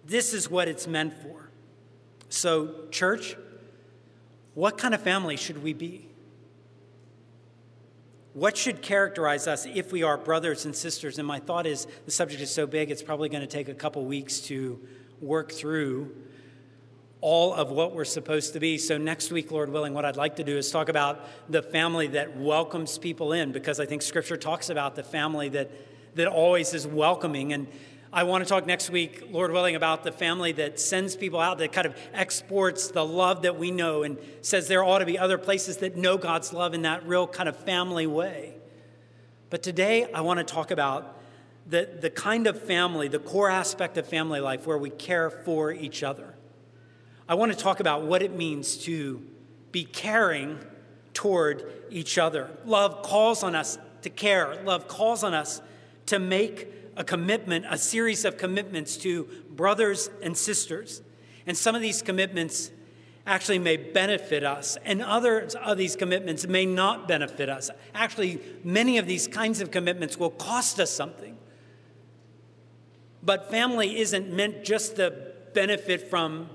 this 0.06 0.34
is 0.34 0.50
what 0.50 0.68
it's 0.68 0.88
meant 0.88 1.14
for. 1.22 1.50
So, 2.30 2.88
church, 2.92 3.36
what 4.54 4.78
kind 4.78 4.94
of 4.94 5.02
family 5.02 5.38
should 5.38 5.62
we 5.62 5.74
be? 5.74 6.08
What 8.34 8.56
should 8.56 8.82
characterize 8.82 9.48
us 9.48 9.66
if 9.66 9.92
we 9.92 10.04
are 10.04 10.18
brothers 10.18 10.64
and 10.66 10.74
sisters? 10.74 11.20
And 11.20 11.28
my 11.28 11.40
thought 11.40 11.66
is 11.66 11.88
the 12.06 12.12
subject 12.12 12.42
is 12.42 12.54
so 12.54 12.66
big, 12.66 12.90
it's 12.90 13.04
probably 13.04 13.28
going 13.28 13.42
to 13.42 13.48
take 13.48 13.68
a 13.68 13.74
couple 13.74 14.06
weeks 14.06 14.40
to 14.42 14.80
work 15.20 15.52
through 15.52 16.16
all 17.20 17.54
of 17.54 17.70
what 17.70 17.94
we're 17.94 18.06
supposed 18.06 18.54
to 18.54 18.60
be. 18.60 18.78
So, 18.78 18.98
next 18.98 19.32
week, 19.32 19.52
Lord 19.52 19.70
willing, 19.70 19.94
what 19.94 20.06
I'd 20.06 20.16
like 20.16 20.38
to 20.38 20.44
do 20.44 20.58
is 20.58 20.72
talk 20.72 20.90
about 20.90 21.28
the 21.50 21.62
family 21.62 22.08
that 22.08 22.38
welcomes 22.38 22.98
people 22.98 23.34
in, 23.34 23.52
because 23.52 23.80
I 23.80 23.86
think 23.86 24.02
Scripture 24.02 24.38
talks 24.38 24.70
about 24.70 24.96
the 24.96 25.04
family 25.04 25.50
that, 25.50 25.70
that 26.16 26.28
always 26.28 26.74
is 26.74 26.88
welcoming. 26.88 27.54
And 27.54 27.68
I 28.14 28.24
want 28.24 28.44
to 28.44 28.50
talk 28.50 28.66
next 28.66 28.90
week, 28.90 29.24
Lord 29.32 29.54
willing, 29.54 29.76
about 29.76 30.04
the 30.04 30.12
family 30.12 30.52
that 30.54 30.82
sends 30.82 31.16
people 31.16 31.40
out, 31.40 31.60
that 31.60 31.72
kind 31.72 31.88
of 31.88 31.96
exports 32.14 32.90
the 32.90 33.06
love 33.06 33.44
that 33.44 33.58
we 33.58 33.72
know 33.72 34.04
and 34.04 34.18
says 34.42 34.68
there 34.68 34.84
ought 34.84 35.00
to 35.00 35.06
be 35.06 35.18
other 35.18 35.38
places 35.38 35.78
that 35.78 35.96
know 35.96 36.18
God's 36.18 36.52
love 36.52 36.74
in 36.74 36.82
that 36.82 37.08
real 37.08 37.26
kind 37.26 37.48
of 37.48 37.56
family 37.56 38.06
way. 38.06 38.56
But 39.50 39.64
today, 39.64 40.12
I 40.12 40.22
want 40.22 40.40
to 40.40 40.44
talk 40.44 40.72
about 40.72 41.22
the, 41.66 41.90
the 42.02 42.10
kind 42.10 42.48
of 42.48 42.62
family, 42.62 43.08
the 43.08 43.20
core 43.20 43.50
aspect 43.50 43.98
of 43.98 44.06
family 44.06 44.42
life 44.42 44.68
where 44.68 44.78
we 44.78 44.90
care 44.90 45.30
for 45.30 45.72
each 45.72 46.04
other. 46.04 46.36
I 47.30 47.36
want 47.36 47.54
to 47.54 47.58
talk 47.58 47.80
about 47.80 48.04
what 48.04 48.22
it 48.22 48.36
means 48.36 48.76
to 48.80 49.26
be 49.72 49.86
caring 49.86 50.60
toward 51.14 51.72
each 51.90 52.18
other. 52.18 52.50
Love 52.66 53.04
calls 53.04 53.42
on 53.42 53.56
us 53.56 53.78
to 54.02 54.10
care, 54.10 54.62
love 54.66 54.90
calls 54.90 55.24
on 55.24 55.34
us 55.34 55.62
to 56.08 56.20
make 56.20 56.81
a 56.98 57.04
commitment, 57.04 57.66
a 57.70 57.78
series 57.78 58.26
of 58.26 58.38
commitments 58.38 58.98
to 58.98 59.28
brothers 59.52 60.10
and 60.22 60.38
sisters. 60.38 61.02
And 61.46 61.58
some 61.58 61.76
of 61.76 61.82
these 61.82 62.02
commitments 62.02 62.72
actually 63.26 63.60
may 63.60 63.78
benefit 63.78 64.44
us, 64.44 64.78
and 64.84 65.02
others 65.02 65.56
of 65.56 65.78
these 65.78 65.96
commitments 65.96 66.48
may 66.48 66.66
not 66.66 67.08
benefit 67.08 67.50
us. 67.50 67.70
Actually, 67.94 68.42
many 68.64 68.98
of 68.98 69.06
these 69.06 69.28
kinds 69.28 69.62
of 69.62 69.70
commitments 69.70 70.18
will 70.18 70.32
cost 70.32 70.80
us 70.80 70.90
something. 70.90 71.38
But 73.24 73.52
family 73.52 74.00
isn't 74.00 74.32
meant 74.32 74.64
just 74.64 74.96
to 74.96 75.34
benefit 75.54 76.10
from 76.10 76.50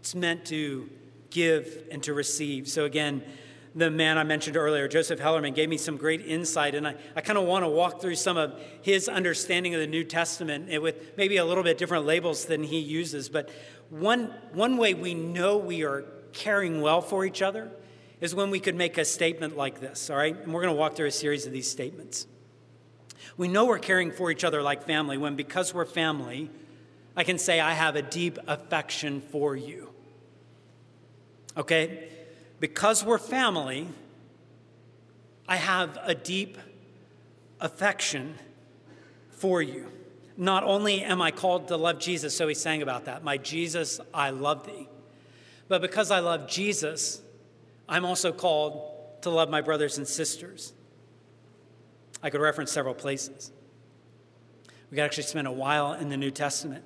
it's 0.00 0.16
meant 0.16 0.44
to 0.46 0.90
give 1.30 1.84
and 1.92 2.02
to 2.02 2.12
receive. 2.12 2.66
So, 2.66 2.84
again, 2.84 3.22
the 3.74 3.90
man 3.90 4.18
I 4.18 4.24
mentioned 4.24 4.56
earlier, 4.56 4.86
Joseph 4.86 5.18
Hellerman, 5.18 5.54
gave 5.54 5.68
me 5.68 5.78
some 5.78 5.96
great 5.96 6.20
insight, 6.26 6.74
and 6.74 6.86
I, 6.86 6.94
I 7.16 7.20
kind 7.22 7.38
of 7.38 7.46
want 7.46 7.64
to 7.64 7.68
walk 7.68 8.00
through 8.00 8.16
some 8.16 8.36
of 8.36 8.60
his 8.82 9.08
understanding 9.08 9.74
of 9.74 9.80
the 9.80 9.86
New 9.86 10.04
Testament 10.04 10.66
eh, 10.70 10.78
with 10.78 11.16
maybe 11.16 11.38
a 11.38 11.44
little 11.44 11.64
bit 11.64 11.78
different 11.78 12.04
labels 12.04 12.44
than 12.44 12.62
he 12.62 12.78
uses. 12.78 13.28
But 13.28 13.48
one, 13.88 14.34
one 14.52 14.76
way 14.76 14.94
we 14.94 15.14
know 15.14 15.56
we 15.56 15.84
are 15.84 16.04
caring 16.32 16.80
well 16.80 17.00
for 17.00 17.24
each 17.24 17.40
other 17.40 17.70
is 18.20 18.34
when 18.34 18.50
we 18.50 18.60
could 18.60 18.74
make 18.74 18.98
a 18.98 19.04
statement 19.04 19.56
like 19.56 19.80
this, 19.80 20.10
all 20.10 20.16
right? 20.16 20.36
And 20.36 20.52
we're 20.52 20.62
going 20.62 20.74
to 20.74 20.78
walk 20.78 20.94
through 20.94 21.08
a 21.08 21.12
series 21.12 21.46
of 21.46 21.52
these 21.52 21.70
statements. 21.70 22.26
We 23.36 23.48
know 23.48 23.64
we're 23.64 23.78
caring 23.78 24.12
for 24.12 24.30
each 24.30 24.44
other 24.44 24.62
like 24.62 24.84
family 24.84 25.16
when, 25.16 25.34
because 25.34 25.72
we're 25.72 25.86
family, 25.86 26.50
I 27.16 27.24
can 27.24 27.38
say, 27.38 27.58
I 27.60 27.72
have 27.72 27.96
a 27.96 28.02
deep 28.02 28.38
affection 28.46 29.20
for 29.20 29.56
you. 29.56 29.90
Okay? 31.56 32.08
Because 32.62 33.04
we're 33.04 33.18
family, 33.18 33.88
I 35.48 35.56
have 35.56 35.98
a 36.04 36.14
deep 36.14 36.56
affection 37.60 38.36
for 39.32 39.60
you. 39.60 39.88
Not 40.36 40.62
only 40.62 41.02
am 41.02 41.20
I 41.20 41.32
called 41.32 41.66
to 41.68 41.76
love 41.76 41.98
Jesus, 41.98 42.36
so 42.36 42.46
he 42.46 42.54
sang 42.54 42.80
about 42.80 43.06
that, 43.06 43.24
my 43.24 43.36
Jesus, 43.36 43.98
I 44.14 44.30
love 44.30 44.64
thee. 44.64 44.88
But 45.66 45.82
because 45.82 46.12
I 46.12 46.20
love 46.20 46.46
Jesus, 46.46 47.20
I'm 47.88 48.04
also 48.04 48.30
called 48.30 48.80
to 49.22 49.30
love 49.30 49.50
my 49.50 49.60
brothers 49.60 49.98
and 49.98 50.06
sisters. 50.06 50.72
I 52.22 52.30
could 52.30 52.40
reference 52.40 52.70
several 52.70 52.94
places. 52.94 53.50
We 54.88 54.94
could 54.94 55.02
actually 55.02 55.24
spend 55.24 55.48
a 55.48 55.52
while 55.52 55.94
in 55.94 56.10
the 56.10 56.16
New 56.16 56.30
Testament 56.30 56.84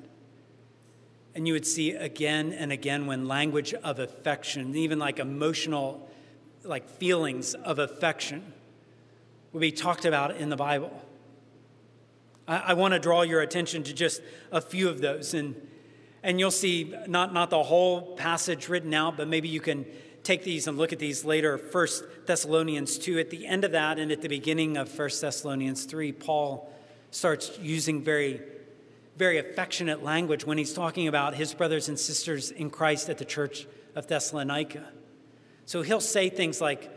and 1.36 1.46
you 1.46 1.52
would 1.52 1.66
see 1.66 1.90
again 1.90 2.54
and 2.54 2.72
again 2.72 3.06
when 3.06 3.28
language 3.28 3.74
of 3.74 3.98
affection, 3.98 4.74
even 4.74 4.98
like 4.98 5.18
emotional, 5.18 6.08
like 6.64 6.88
feelings 6.88 7.52
of 7.52 7.78
affection, 7.78 8.54
would 9.52 9.60
be 9.60 9.70
talked 9.70 10.06
about 10.06 10.38
in 10.38 10.48
the 10.48 10.56
Bible. 10.56 10.90
I, 12.48 12.56
I 12.68 12.72
want 12.72 12.94
to 12.94 12.98
draw 12.98 13.20
your 13.20 13.42
attention 13.42 13.82
to 13.82 13.92
just 13.92 14.22
a 14.50 14.62
few 14.62 14.88
of 14.88 15.02
those. 15.02 15.34
And, 15.34 15.54
and 16.22 16.40
you'll 16.40 16.50
see 16.50 16.94
not, 17.06 17.34
not 17.34 17.50
the 17.50 17.62
whole 17.62 18.16
passage 18.16 18.70
written 18.70 18.94
out, 18.94 19.18
but 19.18 19.28
maybe 19.28 19.48
you 19.48 19.60
can 19.60 19.84
take 20.22 20.42
these 20.42 20.66
and 20.66 20.78
look 20.78 20.94
at 20.94 20.98
these 20.98 21.22
later. 21.22 21.58
First 21.58 22.02
Thessalonians 22.24 22.96
2, 22.96 23.18
at 23.18 23.28
the 23.28 23.46
end 23.46 23.62
of 23.62 23.72
that, 23.72 23.98
and 23.98 24.10
at 24.10 24.22
the 24.22 24.28
beginning 24.30 24.78
of 24.78 24.88
First 24.88 25.20
Thessalonians 25.20 25.84
3, 25.84 26.12
Paul 26.12 26.72
starts 27.10 27.58
using 27.60 28.02
very 28.02 28.40
very 29.16 29.38
affectionate 29.38 30.02
language 30.02 30.44
when 30.44 30.58
he's 30.58 30.74
talking 30.74 31.08
about 31.08 31.34
his 31.34 31.54
brothers 31.54 31.88
and 31.88 31.98
sisters 31.98 32.50
in 32.50 32.70
Christ 32.70 33.08
at 33.08 33.18
the 33.18 33.24
church 33.24 33.66
of 33.94 34.06
Thessalonica. 34.06 34.84
So 35.64 35.82
he'll 35.82 36.00
say 36.00 36.28
things 36.28 36.60
like, 36.60 36.90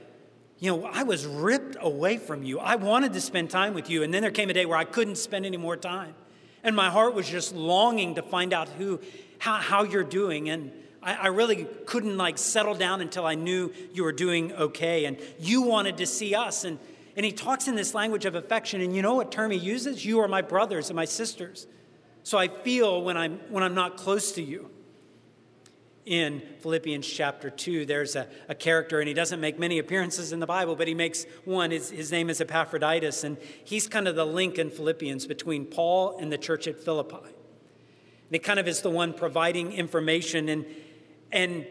You 0.60 0.72
know, 0.72 0.86
I 0.86 1.04
was 1.04 1.26
ripped 1.26 1.78
away 1.80 2.18
from 2.18 2.44
you. 2.44 2.60
I 2.60 2.76
wanted 2.76 3.14
to 3.14 3.22
spend 3.22 3.50
time 3.50 3.74
with 3.74 3.90
you. 3.90 4.04
And 4.04 4.14
then 4.14 4.22
there 4.22 4.32
came 4.32 4.50
a 4.50 4.54
day 4.54 4.66
where 4.66 4.78
I 4.78 4.84
couldn't 4.84 5.18
spend 5.18 5.46
any 5.46 5.58
more 5.58 5.78
time. 5.78 6.14
And 6.62 6.76
my 6.76 6.90
heart 6.90 7.14
was 7.14 7.28
just 7.28 7.56
longing 7.56 8.16
to 8.16 8.22
find 8.22 8.52
out 8.52 8.68
who, 8.68 9.00
how, 9.40 9.56
how 9.56 9.84
you're 9.84 10.04
doing. 10.04 10.50
And 10.50 10.74
I, 11.02 11.16
I 11.16 11.28
really 11.28 11.66
couldn't 11.86 12.18
like 12.18 12.38
settle 12.38 12.76
down 12.76 13.00
until 13.00 13.26
I 13.26 13.36
knew 13.36 13.74
you 13.94 14.04
were 14.04 14.12
doing 14.12 14.52
okay. 14.52 15.06
And 15.06 15.18
you 15.40 15.62
wanted 15.62 15.98
to 15.98 16.06
see 16.06 16.36
us. 16.36 16.66
And, 16.66 16.80
and 17.16 17.26
he 17.26 17.32
talks 17.32 17.70
in 17.70 17.76
this 17.76 17.94
language 17.94 18.26
of 18.26 18.36
affection. 18.36 18.82
And 18.82 18.94
you 18.94 19.02
know 19.02 19.16
what 19.16 19.32
term 19.32 19.52
he 19.52 19.58
uses? 19.58 20.06
You 20.06 20.20
are 20.20 20.28
my 20.28 20.42
brothers 20.42 20.90
and 20.90 20.98
my 20.98 21.06
sisters. 21.06 21.66
So 22.30 22.38
I 22.38 22.48
feel 22.48 23.02
when 23.02 23.18
I'm, 23.18 23.40
when 23.50 23.64
I'm 23.64 23.74
not 23.74 23.98
close 23.98 24.34
to 24.34 24.44
you. 24.44 24.70
In 26.06 26.44
Philippians 26.60 27.08
chapter 27.08 27.50
2, 27.50 27.88
there's 27.88 28.16
a, 28.16 28.28
a 28.48 28.54
character, 28.54 29.00
and 29.00 29.08
he 29.08 29.16
doesn't 29.16 29.40
make 29.42 29.58
many 29.58 29.80
appearances 29.80 30.32
in 30.32 30.40
the 30.40 30.46
Bible, 30.46 30.76
but 30.76 30.88
he 30.88 30.94
makes 30.94 31.26
one. 31.44 31.72
His, 31.72 31.90
his 31.90 32.12
name 32.12 32.30
is 32.30 32.40
Epaphroditus, 32.40 33.24
and 33.24 33.36
he's 33.66 33.88
kind 33.88 34.08
of 34.08 34.16
the 34.16 34.28
link 34.28 34.60
in 34.60 34.70
Philippians 34.70 35.26
between 35.26 35.66
Paul 35.66 36.20
and 36.20 36.32
the 36.32 36.38
church 36.38 36.68
at 36.68 36.80
Philippi. 36.80 37.18
And 37.18 38.36
it 38.36 38.44
kind 38.44 38.60
of 38.60 38.68
is 38.68 38.82
the 38.84 38.92
one 38.92 39.14
providing 39.14 39.74
information. 39.74 40.50
And, 40.50 40.68
and 41.32 41.66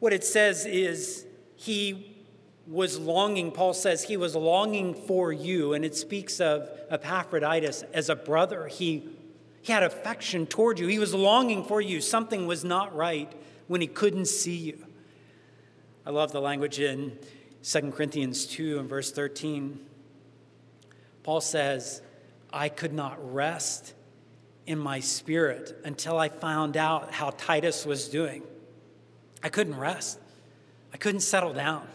what 0.00 0.12
it 0.12 0.24
says 0.24 0.66
is 0.66 1.24
he 1.54 2.22
was 2.66 2.98
longing, 2.98 3.50
Paul 3.50 3.72
says 3.72 4.02
he 4.02 4.18
was 4.18 4.36
longing 4.36 4.92
for 4.92 5.32
you, 5.32 5.72
and 5.72 5.86
it 5.86 5.96
speaks 5.96 6.38
of 6.38 6.68
Epaphroditus 6.90 7.82
as 7.94 8.10
a 8.10 8.16
brother. 8.16 8.66
He 8.66 9.15
he 9.66 9.72
had 9.72 9.82
affection 9.82 10.46
toward 10.46 10.78
you. 10.78 10.86
He 10.86 11.00
was 11.00 11.12
longing 11.12 11.64
for 11.64 11.80
you. 11.80 12.00
Something 12.00 12.46
was 12.46 12.64
not 12.64 12.94
right 12.94 13.32
when 13.66 13.80
he 13.80 13.88
couldn't 13.88 14.26
see 14.26 14.54
you. 14.54 14.86
I 16.06 16.10
love 16.10 16.30
the 16.30 16.40
language 16.40 16.78
in 16.78 17.18
2 17.64 17.90
Corinthians 17.90 18.46
2 18.46 18.78
and 18.78 18.88
verse 18.88 19.10
13. 19.10 19.80
Paul 21.24 21.40
says, 21.40 22.00
I 22.52 22.68
could 22.68 22.92
not 22.92 23.34
rest 23.34 23.92
in 24.68 24.78
my 24.78 25.00
spirit 25.00 25.76
until 25.84 26.16
I 26.16 26.28
found 26.28 26.76
out 26.76 27.12
how 27.12 27.30
Titus 27.30 27.84
was 27.84 28.08
doing. 28.08 28.44
I 29.42 29.48
couldn't 29.48 29.76
rest. 29.76 30.20
I 30.94 30.96
couldn't 30.96 31.22
settle 31.22 31.52
down 31.52 31.88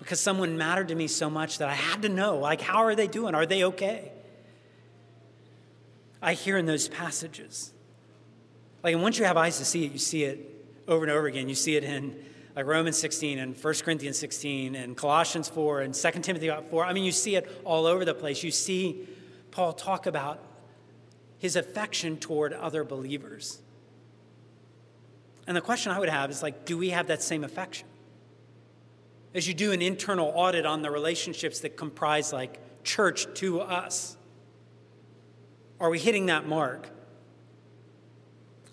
because 0.00 0.18
someone 0.18 0.58
mattered 0.58 0.88
to 0.88 0.96
me 0.96 1.06
so 1.06 1.30
much 1.30 1.58
that 1.58 1.68
I 1.68 1.74
had 1.74 2.02
to 2.02 2.08
know, 2.08 2.38
like, 2.38 2.60
how 2.60 2.78
are 2.78 2.96
they 2.96 3.06
doing? 3.06 3.36
Are 3.36 3.46
they 3.46 3.62
okay? 3.62 4.10
I 6.22 6.34
hear 6.34 6.56
in 6.56 6.66
those 6.66 6.88
passages. 6.88 7.72
Like, 8.82 8.94
and 8.94 9.02
once 9.02 9.18
you 9.18 9.24
have 9.24 9.36
eyes 9.36 9.58
to 9.58 9.64
see 9.64 9.84
it, 9.84 9.92
you 9.92 9.98
see 9.98 10.24
it 10.24 10.66
over 10.88 11.04
and 11.04 11.10
over 11.10 11.26
again. 11.26 11.48
You 11.48 11.54
see 11.54 11.76
it 11.76 11.84
in 11.84 12.16
like 12.56 12.66
Romans 12.66 12.98
16 12.98 13.38
and 13.38 13.56
1 13.56 13.74
Corinthians 13.84 14.18
16 14.18 14.74
and 14.74 14.96
Colossians 14.96 15.48
4 15.48 15.82
and 15.82 15.94
2 15.94 16.10
Timothy 16.20 16.50
4. 16.70 16.84
I 16.84 16.92
mean, 16.92 17.04
you 17.04 17.12
see 17.12 17.36
it 17.36 17.50
all 17.64 17.86
over 17.86 18.04
the 18.04 18.14
place. 18.14 18.42
You 18.42 18.50
see 18.50 19.06
Paul 19.50 19.72
talk 19.72 20.06
about 20.06 20.42
his 21.38 21.56
affection 21.56 22.18
toward 22.18 22.52
other 22.52 22.84
believers. 22.84 23.60
And 25.46 25.56
the 25.56 25.60
question 25.60 25.90
I 25.90 25.98
would 25.98 26.08
have 26.08 26.30
is 26.30 26.42
like, 26.42 26.64
do 26.64 26.76
we 26.76 26.90
have 26.90 27.06
that 27.06 27.22
same 27.22 27.44
affection? 27.44 27.88
As 29.34 29.48
you 29.48 29.54
do 29.54 29.72
an 29.72 29.80
internal 29.80 30.32
audit 30.34 30.66
on 30.66 30.82
the 30.82 30.90
relationships 30.90 31.60
that 31.60 31.76
comprise 31.76 32.32
like 32.32 32.60
church 32.84 33.26
to 33.34 33.60
us, 33.60 34.16
are 35.80 35.88
we 35.88 35.98
hitting 35.98 36.26
that 36.26 36.46
mark? 36.46 36.88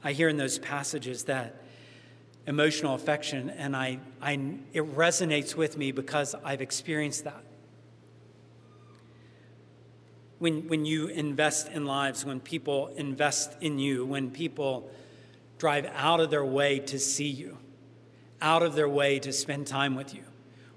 I 0.04 0.12
hear 0.12 0.30
in 0.30 0.38
those 0.38 0.60
passages 0.60 1.24
that 1.24 1.62
emotional 2.46 2.96
affection, 2.96 3.50
and 3.50 3.76
I, 3.76 4.00
I, 4.22 4.34
it 4.74 4.96
resonates 4.96 5.56
with 5.56 5.78
me 5.78 5.92
because 5.92 6.36
I've 6.44 6.62
experienced 6.62 7.24
that. 7.24 7.44
When, 10.40 10.68
when 10.68 10.86
you 10.86 11.08
invest 11.08 11.70
in 11.70 11.86
lives, 11.86 12.24
when 12.24 12.40
people 12.40 12.88
invest 12.96 13.56
in 13.60 13.80
you, 13.80 14.06
when 14.06 14.30
people 14.30 14.90
drive 15.58 15.90
out 15.96 16.20
of 16.20 16.30
their 16.30 16.46
way 16.46 16.80
to 16.80 17.00
see 17.00 17.28
you, 17.28 17.58
out 18.42 18.62
of 18.62 18.76
their 18.76 18.88
way 18.88 19.18
to 19.20 19.34
spend 19.34 19.66
time 19.66 19.96
with 19.96 20.14
you, 20.14 20.24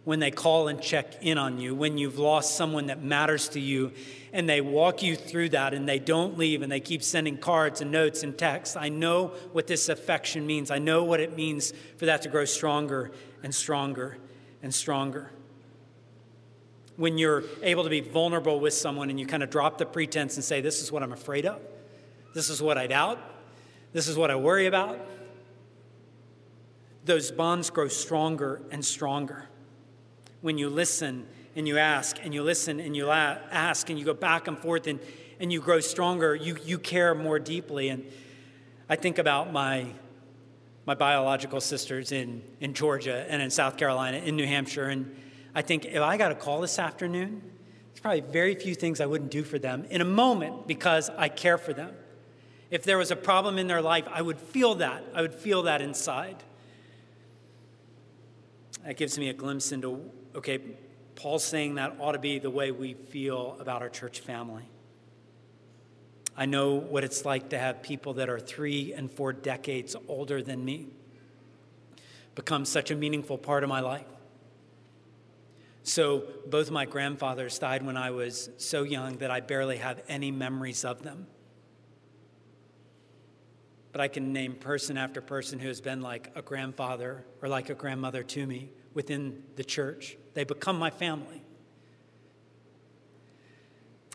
when 0.04 0.18
they 0.18 0.30
call 0.30 0.68
and 0.68 0.80
check 0.80 1.22
in 1.22 1.36
on 1.36 1.58
you, 1.58 1.74
when 1.74 1.98
you've 1.98 2.18
lost 2.18 2.56
someone 2.56 2.86
that 2.86 3.02
matters 3.02 3.50
to 3.50 3.60
you, 3.60 3.92
and 4.32 4.48
they 4.48 4.60
walk 4.60 5.02
you 5.02 5.16
through 5.16 5.50
that 5.50 5.74
and 5.74 5.88
they 5.88 5.98
don't 5.98 6.38
leave 6.38 6.62
and 6.62 6.70
they 6.70 6.80
keep 6.80 7.02
sending 7.02 7.36
cards 7.36 7.80
and 7.80 7.90
notes 7.90 8.22
and 8.22 8.38
texts. 8.38 8.76
I 8.76 8.88
know 8.88 9.28
what 9.52 9.66
this 9.66 9.88
affection 9.88 10.46
means. 10.46 10.70
I 10.70 10.78
know 10.78 11.04
what 11.04 11.20
it 11.20 11.36
means 11.36 11.72
for 11.96 12.06
that 12.06 12.22
to 12.22 12.28
grow 12.28 12.44
stronger 12.44 13.10
and 13.42 13.54
stronger 13.54 14.16
and 14.62 14.72
stronger. 14.72 15.30
When 16.96 17.18
you're 17.18 17.44
able 17.62 17.84
to 17.84 17.90
be 17.90 18.00
vulnerable 18.00 18.60
with 18.60 18.74
someone 18.74 19.10
and 19.10 19.18
you 19.18 19.26
kind 19.26 19.42
of 19.42 19.50
drop 19.50 19.78
the 19.78 19.86
pretense 19.86 20.36
and 20.36 20.44
say, 20.44 20.60
This 20.60 20.82
is 20.82 20.92
what 20.92 21.02
I'm 21.02 21.12
afraid 21.12 21.46
of, 21.46 21.60
this 22.34 22.50
is 22.50 22.62
what 22.62 22.78
I 22.78 22.86
doubt, 22.86 23.18
this 23.92 24.06
is 24.06 24.16
what 24.16 24.30
I 24.30 24.36
worry 24.36 24.66
about, 24.66 25.00
those 27.04 27.30
bonds 27.30 27.70
grow 27.70 27.88
stronger 27.88 28.60
and 28.70 28.84
stronger 28.84 29.48
when 30.40 30.58
you 30.58 30.68
listen 30.68 31.26
and 31.56 31.66
you 31.66 31.78
ask 31.78 32.18
and 32.22 32.32
you 32.32 32.42
listen 32.42 32.80
and 32.80 32.96
you 32.96 33.06
la- 33.06 33.38
ask 33.50 33.90
and 33.90 33.98
you 33.98 34.04
go 34.04 34.14
back 34.14 34.48
and 34.48 34.58
forth 34.58 34.86
and, 34.86 35.00
and 35.38 35.52
you 35.52 35.60
grow 35.60 35.80
stronger, 35.80 36.34
you, 36.34 36.56
you 36.64 36.78
care 36.78 37.14
more 37.14 37.38
deeply. 37.38 37.88
And 37.88 38.04
I 38.88 38.96
think 38.96 39.18
about 39.18 39.52
my, 39.52 39.86
my 40.86 40.94
biological 40.94 41.60
sisters 41.60 42.12
in, 42.12 42.42
in 42.60 42.74
Georgia 42.74 43.26
and 43.28 43.42
in 43.42 43.50
South 43.50 43.76
Carolina, 43.76 44.18
in 44.18 44.36
New 44.36 44.46
Hampshire. 44.46 44.86
And 44.86 45.14
I 45.54 45.62
think 45.62 45.84
if 45.84 46.00
I 46.00 46.16
got 46.16 46.32
a 46.32 46.36
call 46.36 46.60
this 46.60 46.78
afternoon, 46.78 47.42
there's 47.88 48.00
probably 48.00 48.20
very 48.20 48.54
few 48.54 48.74
things 48.74 49.00
I 49.00 49.06
wouldn't 49.06 49.30
do 49.30 49.42
for 49.42 49.58
them 49.58 49.84
in 49.90 50.00
a 50.00 50.06
moment 50.06 50.66
because 50.66 51.10
I 51.10 51.28
care 51.28 51.58
for 51.58 51.72
them. 51.72 51.92
If 52.70 52.84
there 52.84 52.98
was 52.98 53.10
a 53.10 53.16
problem 53.16 53.58
in 53.58 53.66
their 53.66 53.82
life, 53.82 54.06
I 54.10 54.22
would 54.22 54.38
feel 54.38 54.76
that. 54.76 55.04
I 55.12 55.22
would 55.22 55.34
feel 55.34 55.62
that 55.64 55.82
inside. 55.82 56.36
That 58.84 58.96
gives 58.96 59.18
me 59.18 59.28
a 59.28 59.32
glimpse 59.32 59.72
into 59.72 60.10
okay, 60.34 60.58
Paul's 61.14 61.44
saying 61.44 61.74
that 61.74 61.96
ought 62.00 62.12
to 62.12 62.18
be 62.18 62.38
the 62.38 62.50
way 62.50 62.70
we 62.70 62.94
feel 62.94 63.56
about 63.60 63.82
our 63.82 63.88
church 63.88 64.20
family. 64.20 64.64
I 66.36 66.46
know 66.46 66.74
what 66.74 67.04
it's 67.04 67.24
like 67.24 67.50
to 67.50 67.58
have 67.58 67.82
people 67.82 68.14
that 68.14 68.30
are 68.30 68.40
three 68.40 68.94
and 68.94 69.10
four 69.10 69.32
decades 69.32 69.94
older 70.08 70.42
than 70.42 70.64
me 70.64 70.88
become 72.34 72.64
such 72.64 72.90
a 72.90 72.96
meaningful 72.96 73.36
part 73.36 73.62
of 73.62 73.68
my 73.68 73.80
life. 73.80 74.06
So, 75.82 76.24
both 76.46 76.70
my 76.70 76.84
grandfathers 76.84 77.58
died 77.58 77.84
when 77.84 77.96
I 77.96 78.10
was 78.10 78.50
so 78.58 78.82
young 78.82 79.16
that 79.18 79.30
I 79.30 79.40
barely 79.40 79.78
have 79.78 80.02
any 80.08 80.30
memories 80.30 80.84
of 80.84 81.02
them. 81.02 81.26
But 83.92 84.00
I 84.00 84.08
can 84.08 84.32
name 84.32 84.54
person 84.54 84.96
after 84.96 85.20
person 85.20 85.58
who 85.58 85.68
has 85.68 85.80
been 85.80 86.00
like 86.00 86.30
a 86.34 86.42
grandfather 86.42 87.24
or 87.42 87.48
like 87.48 87.70
a 87.70 87.74
grandmother 87.74 88.22
to 88.22 88.46
me 88.46 88.70
within 88.94 89.42
the 89.56 89.64
church. 89.64 90.16
They 90.34 90.44
become 90.44 90.78
my 90.78 90.90
family. 90.90 91.42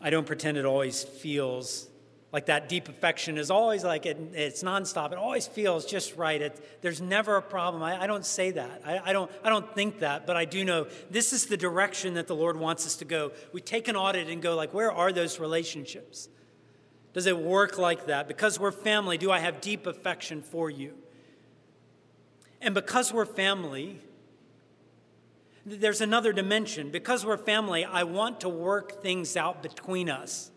I 0.02 0.10
don't 0.10 0.28
pretend 0.28 0.58
it 0.58 0.66
always 0.66 1.04
feels 1.04 1.88
like 2.36 2.48
that 2.48 2.68
deep 2.68 2.90
affection 2.90 3.38
is 3.38 3.50
always 3.50 3.86
like 3.86 4.06
it, 4.06 4.18
it's 4.34 4.62
nonstop. 4.62 5.14
It 5.14 5.18
always 5.18 5.48
feels 5.48 5.86
just 5.86 6.18
right. 6.18 6.42
It, 6.42 6.82
there's 6.82 7.00
never 7.00 7.38
a 7.38 7.42
problem. 7.42 7.82
I, 7.82 8.04
I 8.04 8.08
don't 8.08 8.26
say 8.26 8.52
that. 8.52 8.82
I, 8.86 9.00
I, 9.00 9.14
don't, 9.14 9.32
I 9.42 9.50
don't 9.50 9.74
think 9.74 10.00
that, 10.00 10.28
but 10.28 10.36
I 10.36 10.44
do 10.44 10.66
know 10.66 10.88
this 11.10 11.32
is 11.32 11.46
the 11.46 11.56
direction 11.56 12.16
that 12.16 12.28
the 12.28 12.36
Lord 12.36 12.58
wants 12.58 12.86
us 12.86 12.98
to 12.98 13.06
go. 13.06 13.32
We 13.54 13.62
take 13.62 13.88
an 13.88 13.96
audit 13.96 14.28
and 14.28 14.42
go 14.42 14.54
like, 14.54 14.74
where 14.74 14.92
are 14.92 15.14
those 15.14 15.40
relationships? 15.40 16.28
Does 17.14 17.26
it 17.26 17.38
work 17.38 17.78
like 17.78 18.08
that? 18.08 18.28
Because 18.28 18.60
we're 18.60 18.74
family, 18.74 19.18
do 19.18 19.32
I 19.32 19.40
have 19.40 19.62
deep 19.62 19.88
affection 19.88 20.42
for 20.42 20.70
you? 20.70 20.94
And 22.60 22.76
because 22.76 23.14
we're 23.14 23.26
family, 23.26 24.02
there's 25.66 26.02
another 26.02 26.32
dimension. 26.32 26.90
Because 26.92 27.26
we're 27.26 27.38
family, 27.38 27.84
I 27.84 28.04
want 28.04 28.42
to 28.42 28.50
work 28.50 29.02
things 29.02 29.36
out 29.36 29.64
between 29.64 30.10
us. 30.10 30.52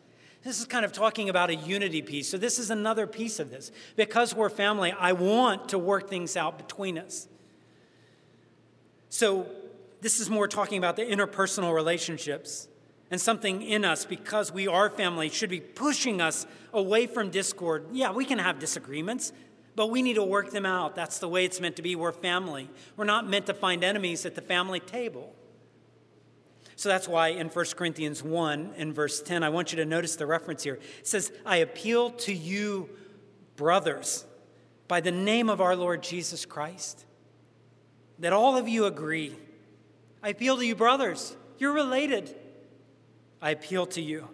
This 0.45 0.61
is 0.61 0.67
kind 0.67 0.85
of 0.85 0.93
talking 0.93 1.29
about 1.29 1.51
a 1.51 1.55
unity 1.55 2.03
piece. 2.03 2.29
So, 2.29 2.39
this 2.39 2.59
is 2.59 2.71
another 2.71 3.07
piece 3.07 3.41
of 3.41 3.51
this. 3.51 3.73
Because 3.97 4.35
we're 4.35 4.51
family, 4.51 4.93
I 4.93 5.13
want 5.13 5.71
to 5.71 5.79
work 5.79 6.09
things 6.09 6.37
out 6.37 6.57
between 6.59 6.99
us. 6.99 7.27
So, 9.09 9.47
this 10.01 10.21
is 10.21 10.31
more 10.31 10.47
talking 10.47 10.79
about 10.79 10.97
the 10.97 11.03
interpersonal 11.03 11.75
relationships 11.75 12.69
and 13.11 13.21
something 13.21 13.63
in 13.63 13.85
us 13.85 14.05
because 14.05 14.53
we 14.53 14.69
are 14.69 14.91
family 14.91 15.29
should 15.29 15.51
be 15.51 15.61
pushing 15.61 16.21
us 16.21 16.47
away 16.73 17.07
from 17.07 17.31
discord. 17.31 17.87
Yeah, 17.93 18.13
we 18.13 18.25
can 18.25 18.39
have 18.39 18.59
disagreements 18.59 19.33
but 19.79 19.91
we 19.91 20.03
need 20.03 20.15
to 20.15 20.25
work 20.25 20.51
them 20.51 20.67
out. 20.67 20.97
That's 20.97 21.21
the 21.21 21.29
way 21.29 21.45
it's 21.45 21.61
meant 21.61 21.77
to 21.77 21.83
be. 21.83 21.95
We're 21.95 22.11
family. 22.11 22.69
We're 22.97 23.05
not 23.05 23.29
meant 23.29 23.47
to 23.47 23.55
find 23.55 23.85
enemies 23.85 24.27
at 24.27 24.35
the 24.35 24.41
family 24.43 24.81
table. 24.81 25.33
So 26.75 26.89
that's 26.89 27.07
why 27.07 27.29
in 27.29 27.47
1 27.47 27.65
Corinthians 27.77 28.21
1 28.21 28.73
in 28.77 28.93
verse 28.93 29.23
10, 29.23 29.45
I 29.45 29.51
want 29.51 29.71
you 29.71 29.77
to 29.77 29.85
notice 29.85 30.17
the 30.17 30.27
reference 30.27 30.65
here. 30.65 30.81
It 30.99 31.07
says, 31.07 31.31
I 31.47 31.59
appeal 31.59 32.11
to 32.11 32.35
you, 32.35 32.91
brothers, 33.55 34.25
by 34.89 35.01
the 35.01 35.13
name 35.13 35.49
of 35.49 35.61
our 35.61 35.77
Lord 35.77 36.03
Jesus 36.03 36.45
Christ, 36.45 37.05
that 38.19 38.33
all 38.33 38.57
of 38.57 38.67
you 38.67 38.87
agree. 38.87 39.37
I 40.25 40.31
appeal 40.31 40.57
to 40.57 40.67
you, 40.67 40.75
brothers. 40.75 41.37
You're 41.59 41.73
related. 41.73 42.35
I 43.41 43.51
appeal 43.51 43.87
to 43.87 44.03
you 44.03 44.29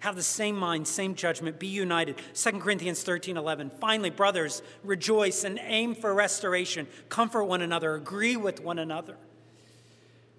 have 0.00 0.14
the 0.14 0.22
same 0.22 0.56
mind, 0.56 0.86
same 0.86 1.14
judgment, 1.14 1.58
be 1.58 1.66
united. 1.66 2.16
2 2.34 2.52
Corinthians 2.52 3.02
13 3.02 3.36
11. 3.36 3.70
Finally, 3.80 4.10
brothers, 4.10 4.62
rejoice 4.84 5.44
and 5.44 5.58
aim 5.62 5.94
for 5.94 6.14
restoration. 6.14 6.86
Comfort 7.08 7.44
one 7.44 7.62
another, 7.62 7.94
agree 7.94 8.36
with 8.36 8.60
one 8.60 8.78
another. 8.78 9.16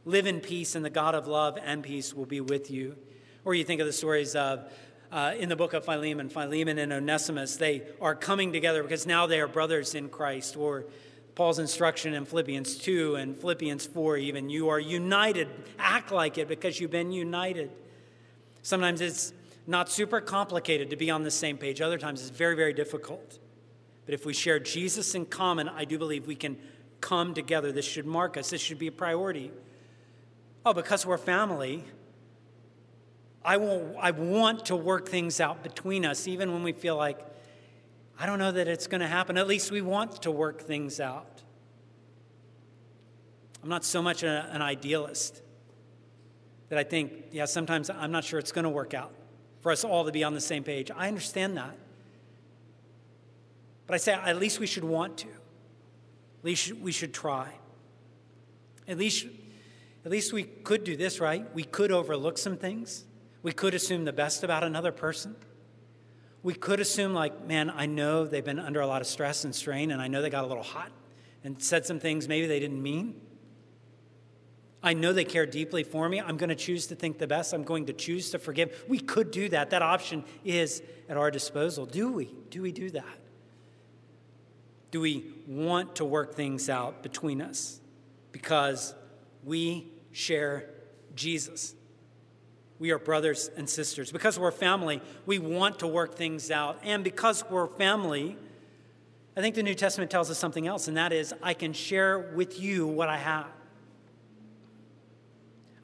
Live 0.06 0.28
in 0.28 0.40
peace, 0.40 0.76
and 0.76 0.86
the 0.86 0.90
God 0.90 1.14
of 1.14 1.28
love 1.28 1.58
and 1.62 1.84
peace 1.84 2.14
will 2.14 2.26
be 2.26 2.42
with 2.42 2.72
you. 2.72 2.96
Or 3.44 3.54
you 3.54 3.64
think 3.64 3.82
of 3.82 3.88
the 3.88 3.94
stories 3.94 4.36
of 4.36 4.72
uh, 5.12 5.34
in 5.38 5.50
the 5.50 5.56
book 5.56 5.74
of 5.74 5.84
Philemon, 5.84 6.30
Philemon 6.30 6.78
and 6.78 6.94
Onesimus, 6.94 7.58
they 7.58 7.82
are 8.00 8.16
coming 8.16 8.54
together 8.54 8.84
because 8.84 9.08
now 9.08 9.26
they 9.26 9.42
are 9.42 9.48
brothers 9.48 9.96
in 9.96 10.08
Christ. 10.08 10.56
Or 10.56 10.86
Paul's 11.36 11.60
instruction 11.60 12.14
in 12.14 12.26
Philippians 12.26 12.78
2 12.78 13.16
and 13.16 13.36
Philippians 13.36 13.88
4, 13.88 14.18
even, 14.18 14.50
you 14.50 14.70
are 14.70 14.80
united. 14.80 15.48
Act 15.80 16.12
like 16.12 16.38
it 16.38 16.48
because 16.48 16.80
you've 16.80 16.92
been 16.92 17.12
united. 17.12 17.72
Sometimes 18.62 19.02
it's 19.02 19.34
not 19.70 19.88
super 19.88 20.20
complicated 20.20 20.90
to 20.90 20.96
be 20.96 21.12
on 21.12 21.22
the 21.22 21.30
same 21.30 21.56
page. 21.56 21.80
Other 21.80 22.00
times 22.00 22.22
it's 22.22 22.32
very, 22.36 22.56
very 22.56 22.74
difficult. 22.74 23.38
But 24.06 24.16
if 24.16 24.26
we 24.26 24.34
share 24.34 24.60
Jesus 24.60 25.14
in 25.14 25.28
common, 25.28 25.70
I 25.70 25.86
do 25.86 26.00
believe 26.00 26.26
we 26.26 26.36
can 26.36 26.58
come 27.02 27.36
together. 27.36 27.72
This 27.72 27.86
should 27.86 28.08
mark 28.08 28.36
us, 28.36 28.50
this 28.50 28.62
should 28.62 28.80
be 28.80 28.88
a 28.88 28.92
priority. 28.92 29.52
Oh, 30.66 30.74
because 30.74 31.06
we're 31.06 31.20
family, 31.20 31.84
I, 33.46 33.58
will, 33.58 33.96
I 34.02 34.10
want 34.12 34.66
to 34.66 34.76
work 34.76 35.08
things 35.08 35.40
out 35.40 35.62
between 35.62 36.04
us, 36.04 36.28
even 36.28 36.52
when 36.52 36.64
we 36.64 36.74
feel 36.74 36.98
like, 36.98 37.20
I 38.20 38.26
don't 38.26 38.40
know 38.40 38.52
that 38.52 38.68
it's 38.68 38.88
going 38.88 39.02
to 39.02 39.08
happen. 39.08 39.38
At 39.38 39.48
least 39.48 39.72
we 39.72 39.82
want 39.82 40.24
to 40.24 40.32
work 40.32 40.62
things 40.62 41.00
out. 41.00 41.44
I'm 43.62 43.70
not 43.70 43.86
so 43.86 44.02
much 44.02 44.24
a, 44.24 44.50
an 44.52 44.64
idealist 44.64 45.44
that 46.70 46.80
I 46.80 46.84
think, 46.84 47.14
yeah, 47.32 47.46
sometimes 47.46 47.92
I'm 47.92 48.12
not 48.12 48.24
sure 48.24 48.40
it's 48.40 48.52
going 48.52 48.64
to 48.64 48.70
work 48.70 48.96
out 48.96 49.14
for 49.62 49.72
us 49.72 49.84
all 49.84 50.06
to 50.06 50.12
be 50.12 50.24
on 50.24 50.34
the 50.34 50.42
same 50.42 50.64
page. 50.64 50.92
I 50.96 51.08
understand 51.08 51.58
that. 51.58 51.76
But 53.88 53.96
I 53.96 53.98
say 53.98 54.14
at 54.14 54.38
least 54.38 54.60
we 54.60 54.68
should 54.68 54.84
want 54.84 55.18
to. 55.18 55.28
At 55.28 56.46
least 56.46 56.74
we 56.74 56.92
should 56.92 57.14
try. 57.14 57.50
At 58.88 58.98
least, 58.98 59.28
at 60.06 60.12
least 60.12 60.32
we 60.32 60.44
could 60.44 60.84
do 60.84 60.96
this, 60.96 61.20
right? 61.20 61.54
We 61.54 61.64
could 61.64 61.92
overlook 61.92 62.38
some 62.38 62.58
things. 62.58 63.06
We 63.44 63.52
could 63.52 63.74
assume 63.74 64.06
the 64.06 64.14
best 64.14 64.44
about 64.44 64.64
another 64.64 64.92
person. 64.92 65.36
We 66.42 66.54
could 66.54 66.80
assume, 66.80 67.14
like, 67.14 67.46
man, 67.46 67.70
I 67.70 67.86
know 67.86 68.26
they've 68.26 68.44
been 68.44 68.60
under 68.60 68.80
a 68.80 68.88
lot 68.88 69.02
of 69.02 69.08
stress 69.08 69.44
and 69.44 69.54
strain, 69.54 69.92
and 69.92 70.02
I 70.02 70.08
know 70.08 70.22
they 70.22 70.30
got 70.30 70.46
a 70.46 70.48
little 70.48 70.64
hot 70.64 70.92
and 71.44 71.62
said 71.62 71.86
some 71.86 72.00
things 72.00 72.28
maybe 72.28 72.48
they 72.48 72.60
didn't 72.60 72.82
mean. 72.82 73.20
I 74.82 74.94
know 74.94 75.12
they 75.12 75.26
care 75.26 75.46
deeply 75.46 75.84
for 75.84 76.08
me. 76.08 76.22
I'm 76.22 76.38
going 76.38 76.50
to 76.50 76.56
choose 76.56 76.88
to 76.88 76.96
think 76.96 77.18
the 77.18 77.28
best. 77.28 77.54
I'm 77.54 77.64
going 77.64 77.88
to 77.88 77.94
choose 77.94 78.30
to 78.32 78.40
forgive. 78.40 78.84
We 78.88 79.00
could 79.00 79.32
do 79.32 79.50
that. 79.50 79.72
That 79.72 79.82
option 79.82 80.24
is 80.46 80.82
at 81.10 81.18
our 81.18 81.30
disposal. 81.32 81.86
Do 81.86 82.12
we? 82.12 82.34
Do 82.50 82.62
we 82.62 82.72
do 82.72 82.90
that? 82.92 83.18
Do 84.92 85.02
we 85.02 85.26
want 85.48 85.98
to 85.98 86.06
work 86.06 86.34
things 86.34 86.70
out 86.70 87.04
between 87.04 87.42
us 87.42 87.82
because 88.32 88.96
we 89.44 89.92
share 90.12 90.70
Jesus? 91.14 91.76
We 92.80 92.92
are 92.92 93.00
brothers 93.00 93.52
and 93.58 93.70
sisters. 93.70 94.12
Because 94.12 94.40
we're 94.40 94.52
family, 94.52 95.02
we 95.26 95.40
want 95.40 95.80
to 95.80 95.88
work 95.88 96.16
things 96.16 96.50
out. 96.50 96.80
And 96.84 97.04
because 97.04 97.44
we're 97.52 97.68
family, 97.68 98.38
I 99.36 99.42
think 99.42 99.56
the 99.56 99.64
New 99.64 99.76
Testament 99.76 100.10
tells 100.10 100.32
us 100.32 100.38
something 100.38 100.66
else, 100.66 100.88
and 100.88 100.96
that 100.96 101.12
is 101.12 101.34
I 101.44 101.54
can 101.54 101.74
share 101.74 102.32
with 102.34 102.60
you 102.60 102.88
what 102.88 103.10
I 103.10 103.18
have. 103.18 103.48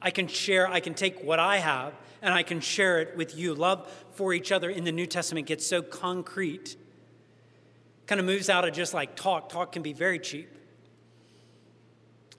I 0.00 0.10
can 0.10 0.28
share, 0.28 0.68
I 0.68 0.80
can 0.80 0.94
take 0.94 1.22
what 1.22 1.38
I 1.38 1.58
have 1.58 1.94
and 2.22 2.32
I 2.32 2.42
can 2.42 2.60
share 2.60 3.00
it 3.00 3.16
with 3.16 3.36
you. 3.36 3.54
Love 3.54 3.90
for 4.12 4.32
each 4.32 4.52
other 4.52 4.70
in 4.70 4.84
the 4.84 4.92
New 4.92 5.06
Testament 5.06 5.46
gets 5.46 5.66
so 5.66 5.82
concrete, 5.82 6.76
kind 8.06 8.20
of 8.20 8.26
moves 8.26 8.48
out 8.48 8.66
of 8.66 8.74
just 8.74 8.94
like 8.94 9.16
talk. 9.16 9.48
Talk 9.48 9.72
can 9.72 9.82
be 9.82 9.92
very 9.92 10.18
cheap. 10.18 10.50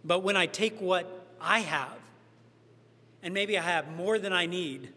But 0.04 0.24
when 0.24 0.38
I 0.38 0.46
take 0.46 0.80
what 0.80 1.28
I 1.40 1.60
have, 1.60 1.98
and 3.22 3.34
maybe 3.34 3.58
I 3.58 3.62
have 3.62 3.92
more 3.96 4.20
than 4.20 4.32
I 4.32 4.46
need, 4.46 4.94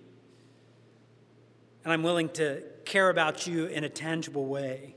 and 1.85 1.93
I'm 1.93 2.03
willing 2.03 2.29
to 2.31 2.63
care 2.85 3.11
about 3.11 3.47
you 3.47 3.67
in 3.67 3.85
a 3.85 3.89
tangible 3.89 4.47
way, 4.47 4.95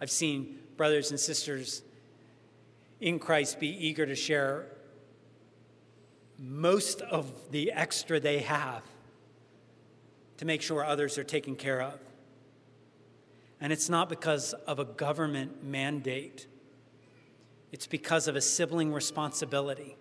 I've 0.00 0.10
seen 0.10 0.58
brothers 0.76 1.10
and 1.10 1.20
sisters 1.20 1.82
in 3.00 3.18
Christ 3.18 3.60
be 3.60 3.68
eager 3.68 4.06
to 4.06 4.14
share 4.14 4.66
most 6.42 7.02
of 7.02 7.52
the 7.52 7.70
extra 7.70 8.18
they 8.18 8.40
have 8.40 8.82
to 10.38 10.44
make 10.44 10.60
sure 10.60 10.84
others 10.84 11.16
are 11.16 11.22
taken 11.22 11.54
care 11.54 11.80
of. 11.80 12.00
And 13.60 13.72
it's 13.72 13.88
not 13.88 14.08
because 14.08 14.52
of 14.66 14.80
a 14.80 14.84
government 14.84 15.62
mandate, 15.62 16.48
it's 17.70 17.86
because 17.86 18.26
of 18.26 18.34
a 18.34 18.40
sibling 18.40 18.92
responsibility. 18.92 19.96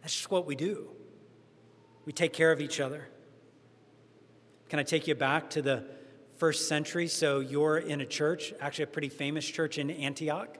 That's 0.00 0.14
just 0.14 0.30
what 0.30 0.46
we 0.46 0.54
do. 0.54 0.90
We 2.06 2.12
take 2.12 2.32
care 2.32 2.52
of 2.52 2.60
each 2.60 2.78
other. 2.78 3.08
Can 4.68 4.78
I 4.78 4.84
take 4.84 5.08
you 5.08 5.16
back 5.16 5.50
to 5.50 5.60
the 5.60 5.84
first 6.36 6.68
century? 6.68 7.08
So 7.08 7.40
you're 7.40 7.78
in 7.78 8.00
a 8.00 8.06
church, 8.06 8.54
actually, 8.60 8.84
a 8.84 8.86
pretty 8.88 9.08
famous 9.08 9.44
church 9.44 9.76
in 9.76 9.90
Antioch. 9.90 10.56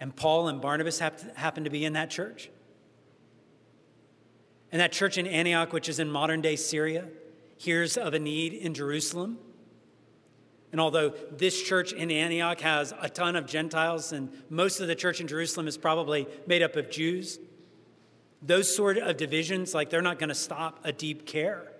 And 0.00 0.16
Paul 0.16 0.48
and 0.48 0.62
Barnabas 0.62 0.98
happen 0.98 1.64
to 1.64 1.70
be 1.70 1.84
in 1.84 1.92
that 1.92 2.08
church. 2.08 2.48
And 4.74 4.80
that 4.80 4.90
church 4.90 5.18
in 5.18 5.28
Antioch, 5.28 5.72
which 5.72 5.88
is 5.88 6.00
in 6.00 6.10
modern 6.10 6.40
day 6.40 6.56
Syria, 6.56 7.06
hears 7.56 7.96
of 7.96 8.12
a 8.12 8.18
need 8.18 8.52
in 8.54 8.74
Jerusalem. 8.74 9.38
And 10.72 10.80
although 10.80 11.10
this 11.30 11.62
church 11.62 11.92
in 11.92 12.10
Antioch 12.10 12.60
has 12.62 12.92
a 13.00 13.08
ton 13.08 13.36
of 13.36 13.46
Gentiles, 13.46 14.10
and 14.10 14.30
most 14.50 14.80
of 14.80 14.88
the 14.88 14.96
church 14.96 15.20
in 15.20 15.28
Jerusalem 15.28 15.68
is 15.68 15.78
probably 15.78 16.26
made 16.48 16.60
up 16.60 16.74
of 16.74 16.90
Jews, 16.90 17.38
those 18.42 18.74
sort 18.74 18.98
of 18.98 19.16
divisions, 19.16 19.74
like 19.74 19.90
they're 19.90 20.02
not 20.02 20.18
going 20.18 20.30
to 20.30 20.34
stop 20.34 20.80
a 20.82 20.90
deep 20.90 21.24
care. 21.24 21.70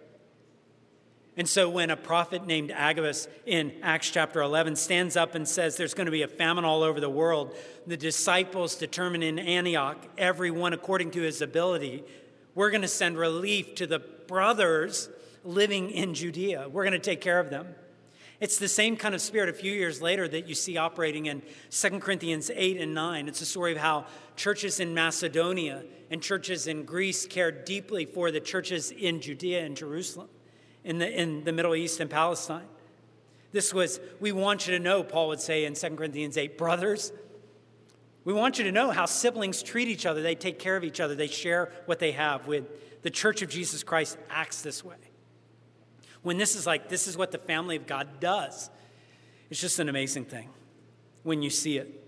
And 1.37 1.49
so 1.49 1.69
when 1.69 1.91
a 1.91 1.97
prophet 1.97 2.47
named 2.47 2.71
Agabus 2.71 3.27
in 3.45 3.73
Acts 3.83 4.11
chapter 4.11 4.41
11 4.41 4.77
stands 4.77 5.17
up 5.17 5.35
and 5.35 5.49
says 5.49 5.77
there's 5.77 5.95
going 5.95 6.07
to 6.07 6.13
be 6.13 6.23
a 6.23 6.29
famine 6.29 6.65
all 6.65 6.85
over 6.85 7.01
the 7.01 7.11
world, 7.11 7.57
the 7.89 7.97
disciples 7.97 8.77
determine 8.77 9.25
in 9.25 9.41
Antioch, 9.41 9.99
everyone 10.17 10.73
according 10.73 11.11
to 11.11 11.23
his 11.23 11.43
ability, 11.43 12.05
we're 12.55 12.71
going 12.71 12.83
to 12.83 12.89
send 12.89 13.19
relief 13.19 13.75
to 13.77 13.87
the 13.87 13.99
brothers 13.99 15.09
living 15.45 15.91
in 15.91 16.15
Judea. 16.15 16.69
We're 16.69 16.85
going 16.85 16.93
to 16.93 16.99
take 16.99 17.21
care 17.21 17.41
of 17.41 17.51
them. 17.51 17.67
It's 18.41 18.59
the 18.59 18.69
same 18.69 18.97
kind 18.97 19.15
of 19.15 19.21
spirit 19.21 19.49
a 19.49 19.53
few 19.53 19.73
years 19.73 20.03
later 20.03 20.27
that 20.29 20.49
you 20.49 20.55
see 20.55 20.77
operating 20.77 21.27
in 21.27 21.43
2 21.71 22.01
Corinthians 22.01 22.51
8 22.55 22.81
and 22.81 22.95
9. 22.95 23.29
It's 23.29 23.41
a 23.41 23.47
story 23.47 23.73
of 23.73 23.79
how 23.79 24.07
churches 24.37 24.81
in 24.81 24.93
Macedonia 24.93 25.85
and 26.11 26.21
churches 26.21 26.67
in 26.67 26.85
Greece 26.85 27.27
cared 27.27 27.65
deeply 27.65 28.05
for 28.05 28.31
the 28.31 28.41
churches 28.41 28.91
in 28.91 29.21
Judea 29.21 29.65
and 29.65 29.77
Jerusalem, 29.77 30.29
in 30.83 30.99
the, 30.99 31.21
in 31.21 31.45
the 31.45 31.53
Middle 31.53 31.75
East 31.75 32.01
and 32.01 32.11
Palestine. 32.11 32.67
This 33.53 33.73
was, 33.73 34.01
we 34.21 34.33
want 34.33 34.67
you 34.67 34.77
to 34.77 34.83
know, 34.83 35.05
Paul 35.05 35.29
would 35.29 35.41
say 35.41 35.65
in 35.65 35.75
2 35.75 35.91
Corinthians 35.91 36.37
8, 36.37 36.59
brothers, 36.59 37.13
we 38.25 38.33
want 38.33 38.59
you 38.59 38.65
to 38.65 38.73
know 38.73 38.91
how 38.91 39.07
siblings 39.07 39.63
treat 39.63 39.89
each 39.89 40.07
other. 40.07 40.23
They 40.23 40.35
take 40.35 40.59
care 40.59 40.77
of 40.77 40.85
each 40.85 41.01
other, 41.01 41.15
they 41.15 41.27
share 41.27 41.71
what 41.87 41.99
they 41.99 42.13
have. 42.13 42.47
With 42.47 43.03
the 43.03 43.11
Church 43.11 43.43
of 43.43 43.51
Jesus 43.51 43.83
Christ 43.83 44.17
acts 44.31 44.63
this 44.63 44.83
way. 44.83 44.97
When 46.23 46.39
this 46.39 46.57
is 46.57 46.67
like, 46.67 46.89
this 46.89 47.07
is 47.07 47.19
what 47.19 47.33
the 47.33 47.39
family 47.39 47.77
of 47.77 47.87
God 47.87 48.19
does, 48.19 48.71
it's 49.51 49.61
just 49.61 49.79
an 49.79 49.91
amazing 49.91 50.25
thing 50.25 50.49
when 51.23 51.43
you 51.43 51.51
see 51.51 51.77
it. 51.77 52.03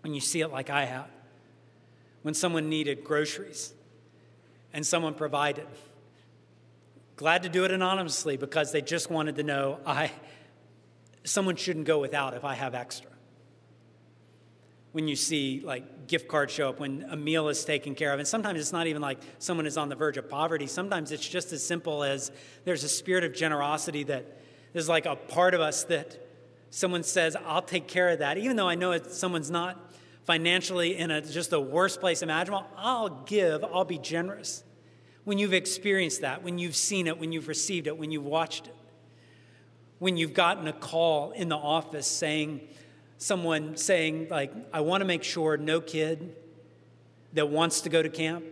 When 0.00 0.14
you 0.14 0.20
see 0.20 0.40
it 0.40 0.48
like 0.48 0.70
I 0.70 0.86
have. 0.86 1.10
When 2.22 2.32
someone 2.32 2.68
needed 2.70 3.04
groceries 3.04 3.74
and 4.72 4.86
someone 4.86 5.14
provided. 5.14 5.66
Glad 7.16 7.42
to 7.42 7.48
do 7.48 7.64
it 7.64 7.70
anonymously 7.70 8.36
because 8.36 8.72
they 8.72 8.80
just 8.80 9.10
wanted 9.10 9.36
to 9.36 9.42
know 9.42 9.80
I 9.84 10.10
someone 11.24 11.56
shouldn't 11.56 11.84
go 11.84 11.98
without 11.98 12.32
if 12.34 12.44
I 12.44 12.54
have 12.54 12.74
extra 12.74 13.07
when 14.92 15.06
you 15.06 15.16
see 15.16 15.60
like 15.64 16.06
gift 16.06 16.28
cards 16.28 16.52
show 16.52 16.70
up 16.70 16.80
when 16.80 17.04
a 17.10 17.16
meal 17.16 17.48
is 17.48 17.64
taken 17.64 17.94
care 17.94 18.12
of 18.12 18.18
and 18.18 18.26
sometimes 18.26 18.58
it's 18.58 18.72
not 18.72 18.86
even 18.86 19.02
like 19.02 19.18
someone 19.38 19.66
is 19.66 19.76
on 19.76 19.88
the 19.88 19.94
verge 19.94 20.16
of 20.16 20.28
poverty. 20.28 20.66
Sometimes 20.66 21.12
it's 21.12 21.26
just 21.26 21.52
as 21.52 21.64
simple 21.64 22.02
as 22.02 22.30
there's 22.64 22.84
a 22.84 22.88
spirit 22.88 23.24
of 23.24 23.34
generosity 23.34 24.04
that 24.04 24.40
is 24.74 24.88
like 24.88 25.06
a 25.06 25.16
part 25.16 25.54
of 25.54 25.60
us 25.60 25.84
that 25.84 26.24
someone 26.70 27.02
says 27.02 27.36
i'll 27.46 27.62
take 27.62 27.86
care 27.86 28.08
of 28.08 28.20
that. 28.20 28.38
Even 28.38 28.56
though 28.56 28.68
i 28.68 28.74
know 28.74 28.92
it, 28.92 29.10
someone's 29.12 29.50
not 29.50 29.78
financially 30.24 30.96
in 30.96 31.10
a, 31.10 31.20
just 31.22 31.50
the 31.50 31.60
worst 31.60 32.00
place 32.00 32.22
imaginable 32.22 32.66
i'll 32.76 33.10
give 33.24 33.62
i'll 33.64 33.84
be 33.84 33.98
generous. 33.98 34.64
When 35.24 35.38
you've 35.38 35.54
experienced 35.54 36.22
that 36.22 36.42
when 36.42 36.58
you've 36.58 36.76
seen 36.76 37.06
it 37.06 37.18
when 37.18 37.32
you've 37.32 37.48
received 37.48 37.86
it 37.86 37.98
when 37.98 38.10
you've 38.10 38.24
watched 38.24 38.66
it 38.66 38.74
when 39.98 40.16
you've 40.16 40.34
gotten 40.34 40.66
a 40.68 40.72
call 40.72 41.32
in 41.32 41.48
the 41.48 41.56
office 41.56 42.06
saying 42.06 42.60
someone 43.18 43.76
saying, 43.76 44.28
like, 44.30 44.52
I 44.72 44.80
want 44.80 45.02
to 45.02 45.04
make 45.04 45.22
sure 45.22 45.56
no 45.56 45.80
kid 45.80 46.34
that 47.34 47.48
wants 47.48 47.82
to 47.82 47.88
go 47.88 48.02
to 48.02 48.08
camp 48.08 48.44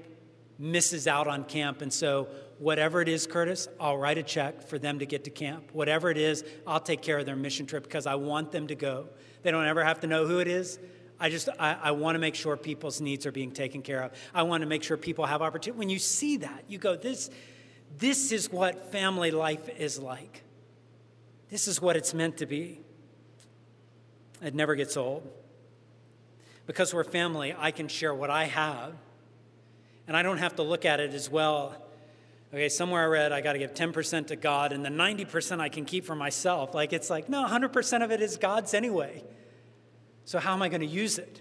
misses 0.59 1.07
out 1.07 1.27
on 1.27 1.45
camp. 1.45 1.83
And 1.83 1.93
so, 1.93 2.29
whatever 2.59 3.03
it 3.03 3.09
is, 3.09 3.27
Curtis, 3.27 3.69
I'll 3.81 3.99
write 3.99 4.19
a 4.19 4.23
check 4.23 4.63
for 4.63 4.79
them 4.79 4.99
to 4.99 5.07
get 5.07 5.25
to 5.25 5.31
camp. 5.31 5.71
Whatever 5.73 6.11
it 6.11 6.19
is, 6.19 6.45
I'll 6.67 6.81
take 6.81 7.03
care 7.03 7.19
of 7.19 7.27
their 7.27 7.37
mission 7.37 7.67
trip 7.67 7.85
because 7.85 8.07
I 8.07 8.15
want 8.15 8.53
them 8.53 8.67
to 8.69 8.75
go. 8.75 9.09
They 9.43 9.51
don't 9.51 9.67
ever 9.67 9.85
have 9.85 10.01
to 10.01 10.07
know 10.07 10.27
who 10.27 10.39
it 10.39 10.49
is. 10.49 10.79
I 11.19 11.31
just, 11.31 11.49
I, 11.59 11.77
I 11.83 11.91
want 11.93 12.15
to 12.15 12.19
make 12.19 12.35
sure 12.35 12.57
people's 12.57 13.01
needs 13.01 13.25
are 13.27 13.33
being 13.33 13.53
taken 13.53 13.83
care 13.83 14.03
of. 14.03 14.13
I 14.35 14.43
want 14.43 14.63
to 14.63 14.67
make 14.67 14.83
sure 14.83 14.97
people 14.97 15.25
have 15.25 15.41
opportunity. 15.41 15.79
When 15.79 15.89
you 15.89 15.99
see 15.99 16.39
that, 16.39 16.65
you 16.69 16.79
go, 16.79 16.97
this, 16.97 17.31
this 17.97 18.33
is 18.33 18.53
what 18.53 18.93
family 18.93 19.31
life 19.31 19.69
is 19.79 19.99
like. 19.99 20.43
This 21.49 21.69
is 21.69 21.81
what 21.81 21.97
it's 21.97 22.13
meant 22.13 22.39
to 22.39 22.47
be. 22.47 22.81
It 24.42 24.55
never 24.55 24.75
gets 24.75 24.96
old. 24.96 25.31
Because 26.66 26.92
we're 26.92 27.05
family, 27.05 27.55
I 27.57 27.70
can 27.70 27.88
share 27.88 28.12
what 28.12 28.29
I 28.29 28.44
have, 28.44 28.92
and 30.09 30.16
I 30.16 30.22
don't 30.22 30.38
have 30.38 30.57
to 30.57 30.62
look 30.62 30.85
at 30.85 31.01
it 31.01 31.14
as 31.14 31.31
well. 31.31 31.77
Okay, 32.53 32.68
somewhere 32.68 33.03
I 33.03 33.07
read 33.07 33.33
I 33.33 33.40
got 33.40 33.55
to 33.55 33.59
give 33.59 33.75
10% 33.75 34.29
to 34.29 34.37
God, 34.37 34.72
and 34.72 34.85
the 34.85 34.88
90% 34.88 35.61
I 35.61 35.68
can 35.68 35.85
keep 35.85 36.05
for 36.05 36.14
myself. 36.14 36.75
Like, 36.75 36.92
it's 36.92 37.11
like, 37.11 37.29
no, 37.29 37.44
100% 37.46 38.05
of 38.05 38.11
it 38.11 38.20
is 38.20 38.37
God's 38.37 38.75
anyway. 38.75 39.22
So, 40.25 40.38
how 40.38 40.53
am 40.53 40.62
I 40.62 40.68
going 40.68 40.81
to 40.81 40.87
use 40.87 41.18
it? 41.18 41.40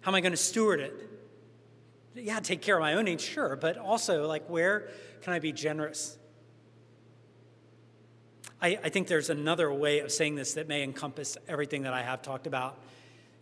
How 0.00 0.10
am 0.10 0.14
I 0.14 0.20
going 0.20 0.32
to 0.32 0.38
steward 0.38 0.80
it? 0.80 1.10
Yeah, 2.14 2.40
take 2.40 2.62
care 2.62 2.76
of 2.76 2.80
my 2.80 2.94
own 2.94 3.04
needs, 3.04 3.22
sure, 3.22 3.56
but 3.56 3.76
also, 3.76 4.26
like, 4.26 4.48
where 4.48 4.88
can 5.22 5.32
I 5.32 5.40
be 5.40 5.52
generous? 5.52 6.16
I, 8.64 8.78
I 8.82 8.88
think 8.88 9.08
there's 9.08 9.28
another 9.28 9.70
way 9.70 9.98
of 9.98 10.10
saying 10.10 10.36
this 10.36 10.54
that 10.54 10.68
may 10.68 10.82
encompass 10.82 11.36
everything 11.46 11.82
that 11.82 11.92
I 11.92 12.00
have 12.00 12.22
talked 12.22 12.46
about, 12.46 12.78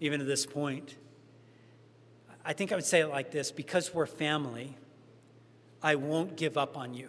even 0.00 0.18
to 0.18 0.26
this 0.26 0.44
point. 0.44 0.96
I 2.44 2.54
think 2.54 2.72
I 2.72 2.74
would 2.74 2.84
say 2.84 3.02
it 3.02 3.06
like 3.06 3.30
this 3.30 3.52
because 3.52 3.94
we're 3.94 4.06
family, 4.06 4.76
I 5.80 5.94
won't 5.94 6.36
give 6.36 6.58
up 6.58 6.76
on 6.76 6.94
you. 6.94 7.08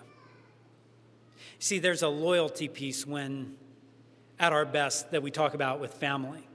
See, 1.57 1.79
there's 1.79 2.03
a 2.03 2.07
loyalty 2.07 2.67
piece 2.67 3.03
when, 3.03 3.55
at 4.39 4.53
our 4.53 4.65
best, 4.65 5.09
that 5.09 5.23
we 5.23 5.31
talk 5.31 5.55
about 5.55 5.79
with 5.79 5.95
family. 5.95 6.47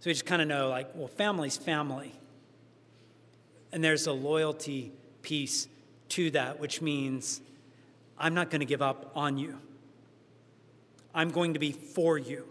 So 0.00 0.10
we 0.10 0.12
just 0.12 0.26
kind 0.26 0.42
of 0.42 0.48
know, 0.48 0.68
like, 0.68 0.90
well, 0.94 1.08
family's 1.08 1.56
family. 1.56 2.12
And 3.72 3.82
there's 3.82 4.06
a 4.06 4.12
loyalty 4.12 4.92
piece 5.22 5.66
to 6.10 6.30
that, 6.32 6.60
which 6.60 6.82
means 6.82 7.40
I'm 8.18 8.34
not 8.34 8.50
going 8.50 8.60
to 8.60 8.66
give 8.66 8.82
up 8.82 9.12
on 9.14 9.38
you. 9.38 9.60
I'm 11.16 11.30
going 11.30 11.54
to 11.54 11.58
be 11.58 11.72
for 11.72 12.18
you. 12.18 12.44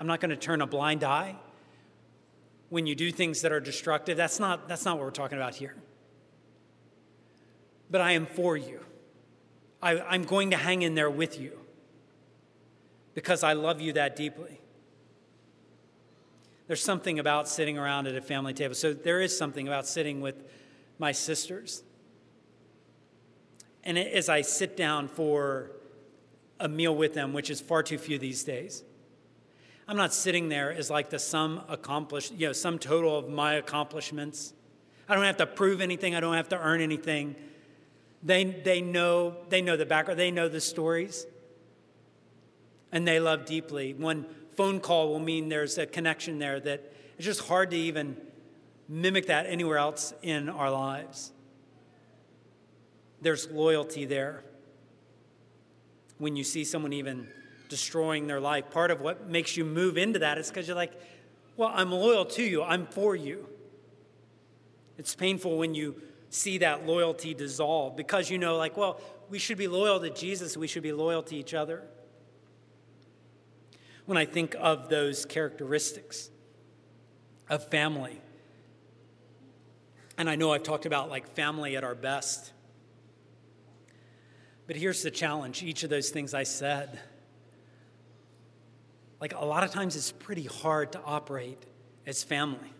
I'm 0.00 0.08
not 0.08 0.20
going 0.20 0.30
to 0.30 0.36
turn 0.36 0.60
a 0.60 0.66
blind 0.66 1.04
eye 1.04 1.36
when 2.70 2.86
you 2.88 2.96
do 2.96 3.12
things 3.12 3.42
that 3.42 3.52
are 3.52 3.60
destructive. 3.60 4.16
That's 4.16 4.40
not, 4.40 4.68
that's 4.68 4.84
not 4.84 4.96
what 4.96 5.04
we're 5.04 5.12
talking 5.12 5.38
about 5.38 5.54
here. 5.54 5.76
But 7.88 8.00
I 8.00 8.12
am 8.12 8.26
for 8.26 8.56
you. 8.56 8.80
I, 9.80 10.00
I'm 10.00 10.24
going 10.24 10.50
to 10.50 10.56
hang 10.56 10.82
in 10.82 10.96
there 10.96 11.08
with 11.08 11.40
you 11.40 11.56
because 13.14 13.44
I 13.44 13.52
love 13.52 13.80
you 13.80 13.92
that 13.92 14.16
deeply. 14.16 14.60
There's 16.66 16.82
something 16.82 17.20
about 17.20 17.48
sitting 17.48 17.78
around 17.78 18.08
at 18.08 18.16
a 18.16 18.20
family 18.20 18.54
table. 18.54 18.74
So 18.74 18.92
there 18.92 19.20
is 19.20 19.38
something 19.38 19.68
about 19.68 19.86
sitting 19.86 20.20
with 20.20 20.34
my 20.98 21.12
sisters. 21.12 21.84
And 23.84 23.96
as 23.96 24.28
I 24.28 24.42
sit 24.42 24.76
down 24.76 25.06
for 25.06 25.70
a 26.60 26.68
meal 26.68 26.94
with 26.94 27.14
them, 27.14 27.32
which 27.32 27.50
is 27.50 27.60
far 27.60 27.82
too 27.82 27.98
few 27.98 28.18
these 28.18 28.44
days, 28.44 28.82
I'm 29.86 29.96
not 29.96 30.12
sitting 30.12 30.48
there 30.48 30.70
as 30.70 30.90
like 30.90 31.08
the 31.08 31.18
sum 31.18 31.62
accomplished, 31.68 32.32
you 32.32 32.46
know, 32.46 32.52
sum 32.52 32.78
total 32.78 33.16
of 33.16 33.30
my 33.30 33.54
accomplishments. 33.54 34.52
I 35.08 35.14
don't 35.14 35.24
have 35.24 35.38
to 35.38 35.46
prove 35.46 35.80
anything. 35.80 36.14
I 36.14 36.20
don't 36.20 36.34
have 36.34 36.50
to 36.50 36.58
earn 36.58 36.82
anything. 36.82 37.36
They, 38.22 38.44
they, 38.44 38.82
know, 38.82 39.36
they 39.48 39.62
know 39.62 39.76
the 39.76 39.86
background, 39.86 40.20
they 40.20 40.30
know 40.30 40.48
the 40.48 40.60
stories, 40.60 41.26
and 42.92 43.08
they 43.08 43.18
love 43.18 43.46
deeply. 43.46 43.94
One 43.94 44.26
phone 44.56 44.80
call 44.80 45.08
will 45.08 45.20
mean 45.20 45.48
there's 45.48 45.78
a 45.78 45.86
connection 45.86 46.38
there 46.38 46.60
that 46.60 46.92
it's 47.16 47.24
just 47.24 47.42
hard 47.42 47.70
to 47.70 47.76
even 47.76 48.16
mimic 48.88 49.26
that 49.26 49.46
anywhere 49.46 49.78
else 49.78 50.12
in 50.20 50.48
our 50.48 50.70
lives. 50.70 51.32
There's 53.22 53.48
loyalty 53.50 54.04
there. 54.04 54.44
When 56.18 56.36
you 56.36 56.44
see 56.44 56.64
someone 56.64 56.92
even 56.92 57.28
destroying 57.68 58.26
their 58.26 58.40
life, 58.40 58.70
part 58.70 58.90
of 58.90 59.00
what 59.00 59.28
makes 59.28 59.56
you 59.56 59.64
move 59.64 59.96
into 59.96 60.20
that 60.20 60.38
is 60.38 60.48
because 60.48 60.66
you're 60.66 60.76
like, 60.76 60.92
well, 61.56 61.70
I'm 61.72 61.90
loyal 61.90 62.24
to 62.24 62.42
you, 62.42 62.62
I'm 62.62 62.86
for 62.86 63.16
you. 63.16 63.48
It's 64.96 65.14
painful 65.14 65.58
when 65.58 65.74
you 65.74 66.00
see 66.30 66.58
that 66.58 66.86
loyalty 66.86 67.34
dissolve 67.34 67.96
because 67.96 68.30
you 68.30 68.38
know, 68.38 68.56
like, 68.56 68.76
well, 68.76 69.00
we 69.30 69.38
should 69.38 69.58
be 69.58 69.68
loyal 69.68 70.00
to 70.00 70.10
Jesus, 70.10 70.56
we 70.56 70.66
should 70.66 70.82
be 70.82 70.92
loyal 70.92 71.22
to 71.24 71.36
each 71.36 71.54
other 71.54 71.84
when 74.08 74.16
I 74.16 74.24
think 74.24 74.56
of 74.58 74.88
those 74.88 75.26
characteristics 75.26 76.30
of 77.50 77.68
family. 77.68 78.22
And 80.16 80.30
I 80.30 80.36
know 80.36 80.52
I've 80.52 80.62
talked 80.62 80.86
about 80.86 81.10
like 81.10 81.28
family 81.34 81.76
at 81.76 81.84
our 81.84 81.94
best. 81.94 82.52
But 84.68 84.76
here's 84.76 85.02
the 85.02 85.10
challenge 85.10 85.62
each 85.64 85.82
of 85.82 85.90
those 85.90 86.10
things 86.10 86.34
I 86.34 86.44
said. 86.44 87.00
Like 89.20 89.34
a 89.34 89.44
lot 89.44 89.64
of 89.64 89.72
times 89.72 89.96
it's 89.96 90.12
pretty 90.12 90.44
hard 90.44 90.92
to 90.92 91.00
operate 91.04 91.60
as 92.06 92.22
family. 92.22 92.72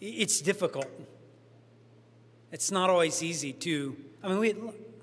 It's 0.00 0.40
difficult. 0.40 0.88
It's 2.52 2.70
not 2.70 2.88
always 2.88 3.22
easy 3.22 3.52
to, 3.52 3.96
I 4.22 4.28
mean, 4.28 4.38
we, 4.38 4.54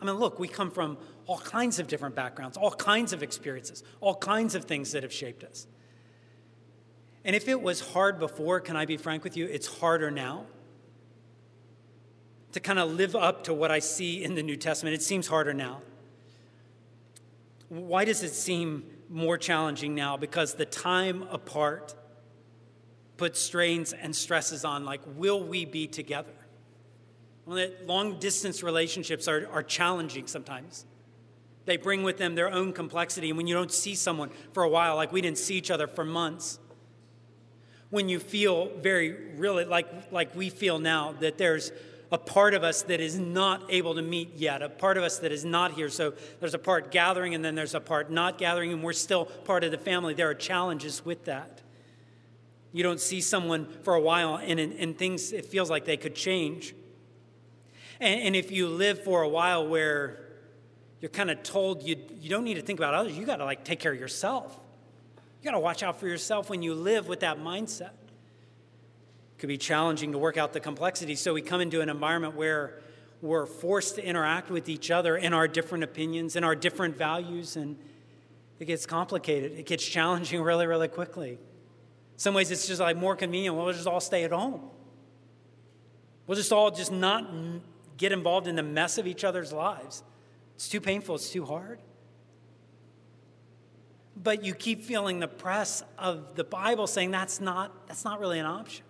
I 0.01 0.05
mean, 0.05 0.15
look, 0.15 0.39
we 0.39 0.47
come 0.47 0.71
from 0.71 0.97
all 1.27 1.37
kinds 1.37 1.77
of 1.77 1.87
different 1.87 2.15
backgrounds, 2.15 2.57
all 2.57 2.71
kinds 2.71 3.13
of 3.13 3.21
experiences, 3.21 3.83
all 3.99 4.15
kinds 4.15 4.55
of 4.55 4.63
things 4.63 4.93
that 4.93 5.03
have 5.03 5.13
shaped 5.13 5.43
us. 5.43 5.67
And 7.25 7.35
if 7.35 7.49
it 7.49 7.61
was 7.61 7.81
hard 7.81 8.17
before, 8.17 8.61
can 8.61 8.77
I 8.77 8.85
be 8.85 8.95
frank 8.95 9.25
with 9.25 9.35
you? 9.35 9.45
It's 9.45 9.67
harder 9.67 10.09
now. 10.09 10.45
To 12.53 12.59
kind 12.59 12.79
of 12.79 12.93
live 12.93 13.15
up 13.15 13.43
to 13.45 13.53
what 13.53 13.71
I 13.71 13.79
see 13.79 14.23
in 14.23 14.35
the 14.35 14.43
New 14.43 14.55
Testament, 14.55 14.95
it 14.95 15.01
seems 15.01 15.27
harder 15.27 15.53
now. 15.53 15.81
Why 17.69 18.05
does 18.05 18.23
it 18.23 18.33
seem 18.33 18.83
more 19.09 19.37
challenging 19.37 19.93
now? 19.93 20.17
Because 20.17 20.55
the 20.55 20.65
time 20.65 21.23
apart 21.23 21.93
puts 23.17 23.41
strains 23.41 23.93
and 23.93 24.15
stresses 24.15 24.63
on, 24.63 24.85
like, 24.85 25.01
will 25.15 25.43
we 25.43 25.65
be 25.65 25.87
together? 25.87 26.33
Well, 27.45 27.69
long 27.85 28.19
distance 28.19 28.63
relationships 28.63 29.27
are, 29.27 29.47
are 29.51 29.63
challenging 29.63 30.27
sometimes. 30.27 30.85
They 31.65 31.77
bring 31.77 32.03
with 32.03 32.17
them 32.17 32.35
their 32.35 32.51
own 32.51 32.73
complexity. 32.73 33.29
And 33.29 33.37
when 33.37 33.47
you 33.47 33.53
don't 33.53 33.71
see 33.71 33.95
someone 33.95 34.29
for 34.53 34.63
a 34.63 34.69
while, 34.69 34.95
like 34.95 35.11
we 35.11 35.21
didn't 35.21 35.37
see 35.37 35.55
each 35.55 35.71
other 35.71 35.87
for 35.87 36.05
months, 36.05 36.59
when 37.89 38.09
you 38.09 38.19
feel 38.19 38.69
very 38.79 39.11
really 39.35 39.65
like, 39.65 40.11
like 40.11 40.35
we 40.35 40.49
feel 40.49 40.79
now, 40.79 41.13
that 41.19 41.37
there's 41.37 41.71
a 42.11 42.17
part 42.17 42.53
of 42.53 42.63
us 42.63 42.83
that 42.83 43.01
is 43.01 43.19
not 43.19 43.63
able 43.69 43.95
to 43.95 44.01
meet 44.01 44.35
yet, 44.35 44.61
a 44.61 44.69
part 44.69 44.97
of 44.97 45.03
us 45.03 45.19
that 45.19 45.31
is 45.31 45.43
not 45.43 45.73
here. 45.73 45.89
So 45.89 46.13
there's 46.39 46.53
a 46.53 46.59
part 46.59 46.91
gathering 46.91 47.35
and 47.35 47.43
then 47.43 47.55
there's 47.55 47.75
a 47.75 47.81
part 47.81 48.09
not 48.09 48.37
gathering, 48.37 48.71
and 48.71 48.81
we're 48.81 48.93
still 48.93 49.25
part 49.25 49.63
of 49.63 49.71
the 49.71 49.77
family. 49.77 50.13
There 50.13 50.29
are 50.29 50.35
challenges 50.35 51.03
with 51.03 51.25
that. 51.25 51.61
You 52.71 52.83
don't 52.83 52.99
see 52.99 53.21
someone 53.21 53.65
for 53.83 53.95
a 53.95 54.01
while, 54.01 54.37
and, 54.37 54.59
and 54.59 54.97
things, 54.97 55.31
it 55.31 55.45
feels 55.45 55.69
like 55.69 55.85
they 55.85 55.97
could 55.97 56.15
change. 56.15 56.75
And, 57.99 58.21
and 58.21 58.35
if 58.35 58.51
you 58.51 58.67
live 58.67 59.03
for 59.03 59.21
a 59.21 59.29
while 59.29 59.67
where 59.67 60.19
you're 61.01 61.09
kind 61.09 61.29
of 61.29 61.43
told 61.43 61.83
you, 61.83 61.95
you 62.19 62.29
don't 62.29 62.43
need 62.43 62.55
to 62.55 62.61
think 62.61 62.79
about 62.79 62.93
others. 62.93 63.17
You 63.17 63.25
got 63.25 63.37
to 63.37 63.45
like 63.45 63.63
take 63.63 63.79
care 63.79 63.93
of 63.93 63.99
yourself. 63.99 64.57
You 65.41 65.45
got 65.45 65.51
to 65.51 65.59
watch 65.59 65.83
out 65.83 65.99
for 65.99 66.07
yourself 66.07 66.49
when 66.49 66.61
you 66.61 66.73
live 66.73 67.07
with 67.07 67.19
that 67.21 67.39
mindset. 67.39 67.91
Could 69.37 69.47
be 69.47 69.57
challenging 69.57 70.11
to 70.13 70.17
work 70.17 70.37
out 70.37 70.53
the 70.53 70.59
complexity. 70.59 71.15
So 71.15 71.33
we 71.33 71.41
come 71.41 71.61
into 71.61 71.81
an 71.81 71.89
environment 71.89 72.35
where 72.35 72.79
we're 73.21 73.45
forced 73.45 73.95
to 73.95 74.05
interact 74.05 74.49
with 74.49 74.69
each 74.69 74.91
other 74.91 75.17
in 75.17 75.33
our 75.33 75.47
different 75.47 75.83
opinions 75.83 76.35
and 76.35 76.45
our 76.45 76.55
different 76.55 76.97
values, 76.97 77.55
and 77.55 77.77
it 78.59 78.65
gets 78.65 78.85
complicated. 78.85 79.53
It 79.53 79.65
gets 79.65 79.85
challenging 79.85 80.41
really, 80.43 80.67
really 80.67 80.87
quickly. 80.87 81.31
In 81.31 81.37
some 82.17 82.33
ways, 82.33 82.51
it's 82.51 82.67
just 82.67 82.81
like 82.81 82.97
more 82.97 83.15
convenient. 83.15 83.55
We'll 83.55 83.71
just 83.73 83.87
all 83.87 83.99
stay 83.99 84.23
at 84.23 84.31
home. 84.31 84.61
We'll 86.25 86.35
just 86.35 86.51
all 86.51 86.71
just 86.71 86.91
not 86.91 87.29
get 87.95 88.11
involved 88.11 88.47
in 88.47 88.55
the 88.55 88.63
mess 88.63 88.97
of 88.97 89.07
each 89.07 89.23
other's 89.23 89.53
lives. 89.53 90.03
It's 90.55 90.69
too 90.69 90.81
painful, 90.81 91.15
it's 91.15 91.29
too 91.29 91.45
hard. 91.45 91.79
But 94.21 94.43
you 94.43 94.55
keep 94.55 94.83
feeling 94.83 95.19
the 95.19 95.27
press 95.27 95.83
of 95.97 96.35
the 96.35 96.43
Bible 96.43 96.87
saying 96.87 97.11
that's 97.11 97.39
not, 97.39 97.87
that's 97.87 98.03
not 98.03 98.19
really 98.19 98.39
an 98.39 98.45
option. 98.45 98.83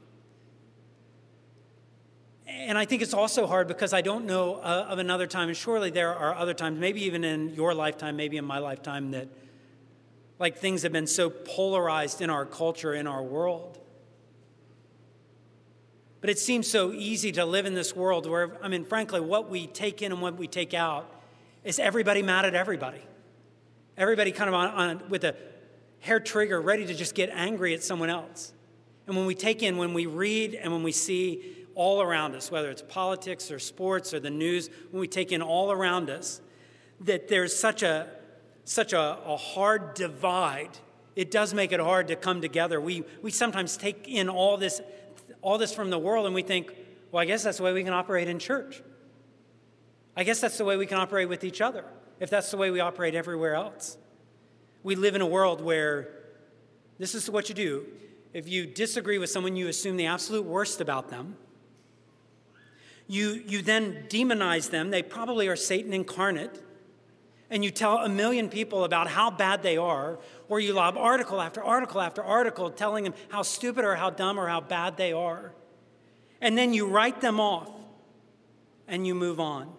And 2.48 2.78
I 2.78 2.86
think 2.86 3.02
it's 3.02 3.14
also 3.14 3.46
hard 3.46 3.68
because 3.68 3.92
I 3.92 4.02
don't 4.02 4.26
know 4.26 4.56
uh, 4.56 4.88
of 4.90 5.00
another 5.00 5.28
time, 5.28 5.50
and 5.50 5.58
surely 5.58 5.90
there 5.90 6.16
are 6.16 6.34
other 6.34 6.54
times, 6.54 6.80
maybe 6.80 7.04
even 7.04 7.24
in 7.24 7.54
your 7.54 7.74
lifetime, 7.74 8.16
maybe 8.16 8.38
in 8.38 8.46
my 8.46 8.60
lifetime, 8.60 9.12
that 9.12 9.28
like 10.40 10.58
things 10.58 10.84
have 10.84 10.94
been 10.94 11.08
so 11.08 11.30
polarized 11.30 12.22
in 12.22 12.30
our 12.30 12.46
culture, 12.46 12.94
in 12.94 13.06
our 13.06 13.22
world. 13.22 13.80
But 16.22 16.30
it 16.30 16.40
seems 16.40 16.70
so 16.70 16.94
easy 16.94 17.32
to 17.34 17.46
live 17.46 17.66
in 17.66 17.74
this 17.74 17.96
world 17.96 18.30
where, 18.30 18.58
I 18.64 18.70
mean, 18.70 18.86
frankly, 18.86 19.20
what 19.20 19.50
we 19.50 19.68
take 19.68 20.02
in 20.02 20.12
and 20.12 20.22
what 20.22 20.38
we 20.38 20.48
take 20.48 20.74
out 20.74 21.10
is 21.64 21.80
everybody 21.80 22.22
mad 22.22 22.46
at 22.46 22.56
everybody. 22.56 23.02
Everybody 23.98 24.32
kind 24.32 24.48
of 24.48 24.54
on, 24.54 24.68
on, 24.70 25.10
with 25.10 25.24
a 25.24 25.36
hair 26.00 26.20
trigger, 26.20 26.62
ready 26.62 26.86
to 26.86 26.94
just 26.94 27.14
get 27.14 27.30
angry 27.34 27.74
at 27.74 27.84
someone 27.84 28.10
else. 28.10 28.54
And 29.06 29.16
when 29.16 29.26
we 29.26 29.36
take 29.36 29.64
in, 29.64 29.78
when 29.78 29.94
we 29.94 30.06
read, 30.06 30.54
and 30.54 30.72
when 30.72 30.84
we 30.84 30.92
see 30.92 31.57
all 31.78 32.02
around 32.02 32.34
us, 32.34 32.50
whether 32.50 32.72
it's 32.72 32.82
politics 32.82 33.52
or 33.52 33.60
sports 33.60 34.12
or 34.12 34.20
the 34.20 34.32
news, 34.32 34.70
when 34.90 35.00
we 35.00 35.08
take 35.08 35.32
in 35.32 35.44
all 35.44 35.72
around 35.72 36.10
us, 36.10 36.42
that 37.02 37.28
there's 37.28 37.58
such 37.58 37.84
a 37.84 38.10
such 38.66 38.92
a, 38.92 39.20
a 39.26 39.38
hard 39.38 39.94
divide. 39.94 40.72
It 41.16 41.32
does 41.32 41.54
make 41.54 41.72
it 41.72 41.80
hard 41.80 42.08
to 42.10 42.16
come 42.16 42.42
together. 42.42 42.82
We 42.82 43.04
we 43.22 43.30
sometimes 43.30 43.78
take 43.78 44.08
in 44.08 44.28
all 44.28 44.58
this 44.58 44.82
all 45.44 45.60
this 45.60 45.74
from 45.74 45.92
the 45.92 46.00
world 46.00 46.26
and 46.26 46.34
we 46.34 46.42
think, 46.42 46.74
well, 47.12 47.22
I 47.22 47.26
guess 47.26 47.44
that's 47.44 47.58
the 47.58 47.64
way 47.64 47.74
we 47.74 47.84
can 47.84 47.94
operate 47.94 48.28
in 48.28 48.40
church. 48.40 48.82
I 50.16 50.24
guess 50.24 50.42
that's 50.42 50.58
the 50.58 50.66
way 50.66 50.78
we 50.78 50.88
can 50.88 50.98
operate 50.98 51.30
with 51.30 51.44
each 51.44 51.62
other, 51.62 51.86
if 52.20 52.32
that's 52.32 52.50
the 52.50 52.58
way 52.58 52.72
we 52.72 52.80
operate 52.80 53.14
everywhere 53.14 53.54
else. 53.54 53.98
We 54.82 54.96
live 54.96 55.14
in 55.14 55.22
a 55.22 55.28
world 55.28 55.62
where 55.62 56.10
this 56.98 57.14
is 57.14 57.30
what 57.30 57.50
you 57.50 57.56
do. 57.56 57.86
If 58.34 58.50
you 58.50 58.66
disagree 58.66 59.20
with 59.20 59.30
someone, 59.30 59.56
you 59.56 59.68
assume 59.68 59.96
the 59.96 60.08
absolute 60.08 60.44
worst 60.44 60.82
about 60.82 61.10
them. 61.10 61.38
You, 63.08 63.42
you 63.48 63.62
then 63.62 64.06
demonize 64.10 64.70
them. 64.70 64.92
They 64.92 65.02
probably 65.02 65.48
are 65.48 65.56
Satan 65.56 65.94
incarnate. 65.94 66.64
And 67.50 67.64
you 67.64 67.72
tell 67.72 68.00
a 68.00 68.10
million 68.10 68.50
people 68.50 68.84
about 68.84 69.08
how 69.08 69.32
bad 69.32 69.64
they 69.64 69.78
are, 69.78 70.20
or 70.50 70.60
you 70.60 70.74
lob 70.74 70.98
article 70.98 71.40
after 71.40 71.64
article 71.64 72.02
after 72.02 72.22
article 72.22 72.70
telling 72.70 73.06
them 73.06 73.14
how 73.30 73.42
stupid 73.42 73.86
or 73.86 73.96
how 73.96 74.10
dumb 74.10 74.38
or 74.38 74.48
how 74.48 74.60
bad 74.60 74.98
they 74.98 75.14
are. 75.14 75.54
And 76.42 76.58
then 76.58 76.74
you 76.74 76.88
write 76.88 77.22
them 77.22 77.40
off 77.40 77.72
and 78.88 79.08
you 79.08 79.16
move 79.16 79.40
on. 79.40 79.72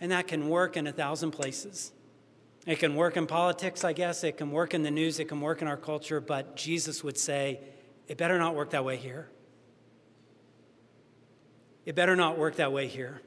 And 0.00 0.12
that 0.12 0.28
can 0.28 0.48
work 0.48 0.78
in 0.78 0.86
a 0.86 0.92
thousand 0.92 1.32
places. 1.32 1.92
It 2.66 2.78
can 2.78 2.94
work 2.94 3.18
in 3.18 3.26
politics, 3.26 3.84
I 3.84 3.92
guess. 3.92 4.24
It 4.24 4.38
can 4.38 4.50
work 4.50 4.72
in 4.72 4.82
the 4.82 4.90
news. 4.90 5.18
It 5.18 5.26
can 5.26 5.42
work 5.42 5.60
in 5.60 5.68
our 5.68 5.76
culture. 5.76 6.20
But 6.20 6.56
Jesus 6.56 7.04
would 7.04 7.18
say, 7.18 7.60
it 8.08 8.16
better 8.16 8.38
not 8.38 8.54
work 8.54 8.70
that 8.70 8.84
way 8.84 8.96
here. 8.96 9.28
It 11.86 11.94
better 11.94 12.16
not 12.16 12.38
work 12.38 12.56
that 12.56 12.72
way 12.72 12.86
here, 12.86 13.22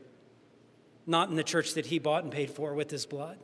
not 1.06 1.30
in 1.30 1.36
the 1.36 1.44
church 1.44 1.74
that 1.74 1.88
he 1.88 2.00
bought 2.00 2.24
and 2.24 2.32
paid 2.32 2.50
for 2.50 2.74
with 2.74 2.92
his 2.92 3.06
blood. 3.06 3.38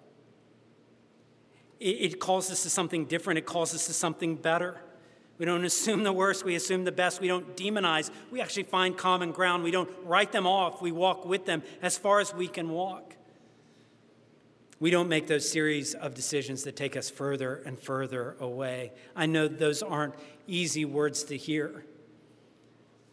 It, 1.80 2.20
calls 2.20 2.52
us 2.52 2.64
to 2.64 2.70
something 2.70 3.06
different, 3.06 3.38
it 3.38 3.46
calls 3.46 3.74
us 3.74 3.88
to 3.88 3.94
something 3.94 4.36
better. 4.36 4.82
We 5.38 5.46
don't 5.46 5.64
assume 5.64 6.04
the 6.04 6.12
worst, 6.12 6.44
we 6.44 6.56
assume 6.56 6.84
the 6.84 6.92
best. 6.92 7.22
We 7.22 7.30
don't 7.30 7.56
demonize. 7.56 8.12
We 8.30 8.42
actually 8.42 8.64
find 8.64 8.98
common 8.98 9.32
ground. 9.32 9.64
We 9.64 9.72
don't 9.72 9.90
write 10.04 10.34
them 10.34 10.46
off. 10.46 10.82
We 10.82 10.92
walk 10.92 11.26
with 11.26 11.46
them 11.46 11.64
as 11.82 11.98
far 11.98 12.20
as 12.20 12.34
we 12.34 12.50
can 12.50 12.70
walk. 12.70 13.16
We 14.82 14.92
don't 14.92 15.08
make 15.08 15.28
those 15.28 15.50
series 15.50 15.94
of 15.94 16.14
decisions 16.14 16.64
that 16.64 16.76
take 16.76 16.98
us 16.98 17.10
further 17.10 17.62
and 17.66 17.80
further 17.80 18.36
away. 18.40 18.92
I 19.16 19.26
know 19.28 19.48
those 19.48 19.82
aren't 19.82 20.16
easy 20.46 20.84
words 20.84 21.24
to 21.26 21.38
hear. 21.38 21.86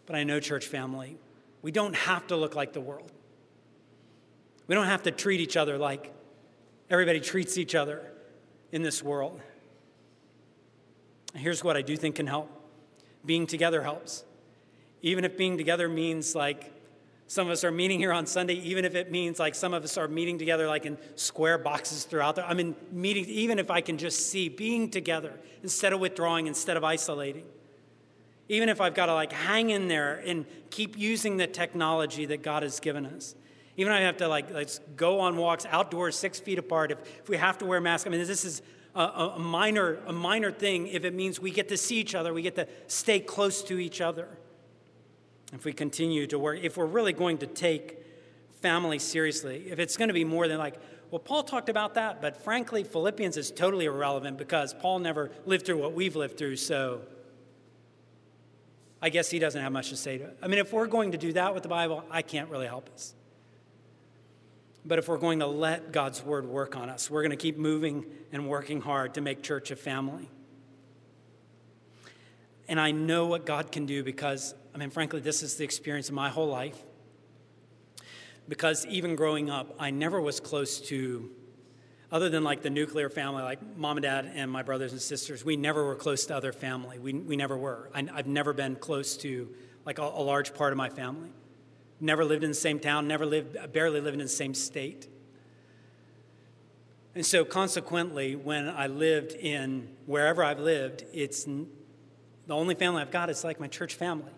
But 0.07 0.17
I 0.17 0.25
know, 0.25 0.41
church 0.41 0.67
family, 0.67 1.19
we 1.63 1.71
don't 1.71 1.95
have 1.95 2.27
to 2.29 2.37
look 2.37 2.55
like 2.55 2.73
the 2.73 2.81
world. 2.81 3.11
We 4.67 4.75
don't 4.75 4.87
have 4.87 5.05
to 5.05 5.11
treat 5.11 5.41
each 5.41 5.57
other 5.57 5.79
like 5.79 6.13
everybody 6.91 7.21
treats 7.21 7.59
each 7.59 7.75
other 7.75 8.13
in 8.73 8.83
this 8.83 9.03
world. 9.03 9.41
Here's 11.35 11.63
what 11.63 11.77
I 11.77 11.83
do 11.83 11.97
think 11.97 12.17
can 12.17 12.27
help 12.27 12.51
being 13.25 13.47
together 13.47 13.83
helps. 13.83 14.25
Even 15.03 15.25
if 15.25 15.37
being 15.37 15.59
together 15.59 15.89
means 15.89 16.35
like 16.35 16.73
some 17.27 17.49
of 17.49 17.53
us 17.53 17.65
are 17.65 17.73
meeting 17.73 17.99
here 17.99 18.13
on 18.13 18.25
Sunday, 18.25 18.55
even 18.55 18.85
if 18.85 18.95
it 18.95 19.11
means 19.11 19.41
like 19.41 19.57
some 19.57 19.75
of 19.75 19.83
us 19.83 19.99
are 19.99 20.07
meeting 20.07 20.39
together 20.39 20.69
like 20.69 20.87
in 20.87 20.97
square 21.17 21.59
boxes 21.59 22.05
throughout 22.05 22.37
there. 22.37 22.45
I 22.45 22.55
mean, 22.55 22.77
meeting, 22.93 23.25
even 23.25 23.59
if 23.59 23.71
I 23.71 23.81
can 23.81 23.99
just 23.99 24.31
see 24.31 24.49
being 24.49 24.91
together 24.91 25.33
instead 25.63 25.93
of 25.93 25.99
withdrawing, 25.99 26.47
instead 26.47 26.77
of 26.77 26.85
isolating. 26.85 27.45
Even 28.49 28.69
if 28.69 28.81
I've 28.81 28.95
got 28.95 29.07
to 29.07 29.15
like 29.15 29.33
hang 29.33 29.71
in 29.71 29.89
there 29.89 30.23
and 30.25 30.47
keep 30.71 30.97
using 30.97 31.37
the 31.37 31.47
technology 31.47 32.27
that 32.27 32.43
God 32.43 32.63
has 32.63 32.81
given 32.81 33.07
us. 33.07 33.35
Even 33.77 33.93
if 33.93 33.99
I 33.99 34.03
have 34.03 34.17
to 34.19 34.29
like 34.29 34.51
let's 34.51 34.81
go 34.97 35.21
on 35.21 35.37
walks 35.37 35.67
outdoors 35.67 36.17
six 36.17 36.39
feet 36.39 36.59
apart. 36.59 36.91
If, 36.91 36.99
if 37.23 37.29
we 37.29 37.37
have 37.37 37.59
to 37.59 37.67
wear 37.67 37.81
masks, 37.81 38.07
I 38.07 38.11
mean, 38.11 38.25
this 38.25 38.45
is 38.45 38.63
a, 38.95 39.33
a, 39.35 39.39
minor, 39.39 39.99
a 40.07 40.13
minor 40.13 40.51
thing 40.51 40.87
if 40.89 41.05
it 41.05 41.15
means 41.15 41.39
we 41.39 41.51
get 41.51 41.69
to 41.69 41.77
see 41.77 41.97
each 41.97 42.15
other, 42.15 42.33
we 42.33 42.43
get 42.43 42.57
to 42.57 42.67
stay 42.87 43.21
close 43.21 43.63
to 43.65 43.79
each 43.79 44.01
other. 44.01 44.29
If 45.53 45.65
we 45.65 45.73
continue 45.73 46.27
to 46.29 46.39
work, 46.39 46.59
if 46.63 46.77
we're 46.77 46.87
really 46.87 47.13
going 47.13 47.39
to 47.39 47.47
take 47.47 48.03
family 48.63 48.99
seriously, 48.99 49.67
if 49.69 49.79
it's 49.79 49.97
going 49.97 50.09
to 50.09 50.15
be 50.15 50.25
more 50.25 50.49
than 50.49 50.59
like, 50.59 50.81
well, 51.11 51.21
Paul 51.21 51.45
talked 51.45 51.69
about 51.69 51.95
that, 51.95 52.21
but 52.21 52.37
frankly, 52.43 52.83
Philippians 52.83 53.37
is 53.37 53.51
totally 53.53 53.85
irrelevant 53.85 54.39
because 54.39 54.75
Paul 54.75 54.99
never 54.99 55.31
lived 55.45 55.67
through 55.67 55.79
what 55.79 55.93
we've 55.93 56.17
lived 56.17 56.37
through, 56.37 56.57
so 56.57 57.03
I 59.01 59.11
guess 59.11 59.31
he 59.31 59.39
doesn't 59.39 59.61
have 59.61 59.73
much 59.73 59.91
to 59.91 59.97
say 59.97 60.19
to 60.19 60.25
it. 60.25 60.39
I 60.43 60.49
mean, 60.49 60.59
if 60.59 60.73
we're 60.73 60.87
going 60.87 61.13
to 61.13 61.19
do 61.19 61.33
that 61.35 61.55
with 61.55 61.63
the 61.63 61.69
Bible, 61.69 62.05
I 62.11 62.23
can't 62.23 62.51
really 62.51 62.67
help 62.67 62.89
us. 62.95 63.15
But 64.85 64.99
if 64.99 65.09
we're 65.09 65.19
going 65.19 65.41
to 65.41 65.47
let 65.47 65.93
God's 65.93 66.23
word 66.23 66.47
work 66.47 66.77
on 66.77 66.89
us, 66.89 67.11
we're 67.11 67.23
going 67.23 67.31
to 67.31 67.37
keep 67.37 67.59
moving 67.59 68.07
and 68.33 68.49
working 68.49 68.81
hard 68.81 69.15
to 69.15 69.21
make 69.21 69.43
church 69.43 69.71
a 69.71 69.77
family. 69.77 70.31
And 72.69 72.81
I 72.81 72.93
know 72.93 73.27
what 73.27 73.47
God 73.47 73.71
can 73.71 73.87
do 73.87 74.03
because, 74.03 74.55
I 74.75 74.79
mean, 74.79 74.91
frankly, 74.91 75.21
this 75.21 75.43
is 75.43 75.57
the 75.57 75.65
experience 75.65 76.09
of 76.09 76.15
my 76.15 76.29
whole 76.29 76.49
life. 76.49 76.79
Because 78.49 78.87
even 78.87 79.17
growing 79.17 79.51
up, 79.51 79.75
I 79.79 79.91
never 79.91 80.21
was 80.21 80.39
close 80.39 80.81
to, 80.83 81.31
other 82.17 82.29
than 82.29 82.43
like 82.43 82.63
the 82.63 82.71
nuclear 82.71 83.09
family, 83.09 83.43
like 83.43 83.61
mom 83.77 83.99
and 83.99 84.03
dad 84.03 84.33
and 84.35 84.51
my 84.51 84.63
brothers 84.63 84.93
and 84.93 85.01
sisters, 85.01 85.45
we 85.45 85.57
never 85.57 85.85
were 85.85 85.95
close 85.95 86.27
to 86.27 86.35
other 86.35 86.53
family. 86.53 86.99
We, 86.99 87.13
we 87.13 87.37
never 87.37 87.57
were. 87.57 87.91
I, 87.95 88.05
have 88.17 88.27
never 88.27 88.53
been 88.53 88.77
close 88.77 89.17
to 89.19 89.49
like 89.85 89.99
a, 89.99 90.03
a 90.03 90.23
large 90.23 90.55
part 90.55 90.73
of 90.73 90.79
my 90.79 90.89
family 90.89 91.31
never 92.01 92.25
lived 92.25 92.45
in 92.45 92.51
the 92.51 92.55
same 92.55 92.79
town, 92.79 93.09
never 93.09 93.27
lived, 93.27 93.57
barely 93.73 94.01
lived 94.01 94.15
in 94.15 94.23
the 94.23 94.29
same 94.29 94.55
state. 94.55 95.09
And 97.15 97.25
so, 97.25 97.45
consequently, 97.45 98.37
when 98.37 98.69
I 98.69 98.89
lived 98.89 99.33
in 99.33 99.89
wherever 100.05 100.45
I've 100.45 100.61
lived, 100.61 101.05
it's 101.13 101.45
the 101.45 101.67
only 102.51 102.75
family 102.75 103.01
I've 103.01 103.11
got 103.11 103.31
is 103.31 103.43
like 103.43 103.59
my 103.59 103.69
church 103.69 103.95
family. 103.95 104.33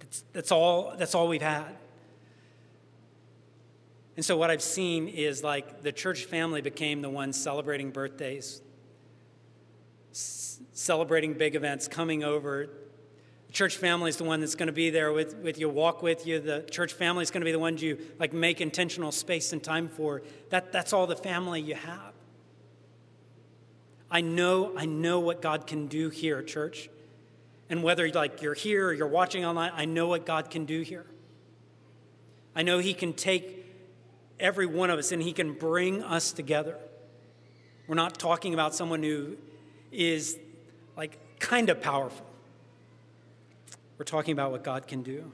That's, 0.00 0.24
that's, 0.32 0.52
all, 0.52 0.94
that's 0.96 1.14
all 1.14 1.28
we've 1.28 1.42
had. 1.42 1.76
And 4.16 4.24
so, 4.24 4.36
what 4.36 4.50
I've 4.50 4.62
seen 4.62 5.08
is 5.08 5.42
like 5.42 5.82
the 5.82 5.92
church 5.92 6.24
family 6.24 6.60
became 6.60 7.02
the 7.02 7.10
ones 7.10 7.40
celebrating 7.40 7.90
birthdays, 7.90 8.60
celebrating 10.12 11.34
big 11.34 11.54
events, 11.54 11.88
coming 11.88 12.22
over 12.22 12.68
church 13.52 13.76
family 13.76 14.08
is 14.08 14.16
the 14.16 14.24
one 14.24 14.40
that's 14.40 14.54
going 14.54 14.68
to 14.68 14.72
be 14.72 14.90
there 14.90 15.12
with, 15.12 15.36
with 15.36 15.58
you, 15.58 15.68
walk 15.68 16.02
with 16.02 16.26
you. 16.26 16.40
The 16.40 16.62
church 16.70 16.94
family 16.94 17.22
is 17.22 17.30
going 17.30 17.42
to 17.42 17.44
be 17.44 17.52
the 17.52 17.58
ones 17.58 17.82
you 17.82 17.98
like 18.18 18.32
make 18.32 18.60
intentional 18.60 19.12
space 19.12 19.52
and 19.52 19.62
time 19.62 19.88
for. 19.88 20.22
That, 20.50 20.72
that's 20.72 20.92
all 20.92 21.06
the 21.06 21.16
family 21.16 21.60
you 21.60 21.74
have. 21.74 22.14
I 24.10 24.20
know, 24.20 24.72
I 24.76 24.86
know 24.86 25.20
what 25.20 25.40
God 25.40 25.66
can 25.66 25.86
do 25.86 26.08
here, 26.10 26.42
church. 26.42 26.88
And 27.70 27.82
whether 27.82 28.10
like 28.10 28.42
you're 28.42 28.54
here 28.54 28.88
or 28.88 28.92
you're 28.92 29.06
watching 29.06 29.44
online, 29.44 29.72
I 29.74 29.84
know 29.84 30.08
what 30.08 30.26
God 30.26 30.50
can 30.50 30.64
do 30.64 30.80
here. 30.80 31.06
I 32.54 32.62
know 32.62 32.78
He 32.78 32.94
can 32.94 33.12
take 33.12 33.61
every 34.42 34.66
one 34.66 34.90
of 34.90 34.98
us 34.98 35.12
and 35.12 35.22
He 35.22 35.32
can 35.32 35.54
bring 35.54 36.02
us 36.02 36.32
together. 36.32 36.76
We're 37.86 37.94
not 37.94 38.18
talking 38.18 38.52
about 38.52 38.74
someone 38.74 39.02
who 39.02 39.36
is 39.90 40.38
like 40.96 41.18
kind 41.38 41.70
of 41.70 41.80
powerful. 41.80 42.26
We're 43.96 44.04
talking 44.04 44.32
about 44.32 44.50
what 44.50 44.64
God 44.64 44.86
can 44.86 45.02
do. 45.02 45.32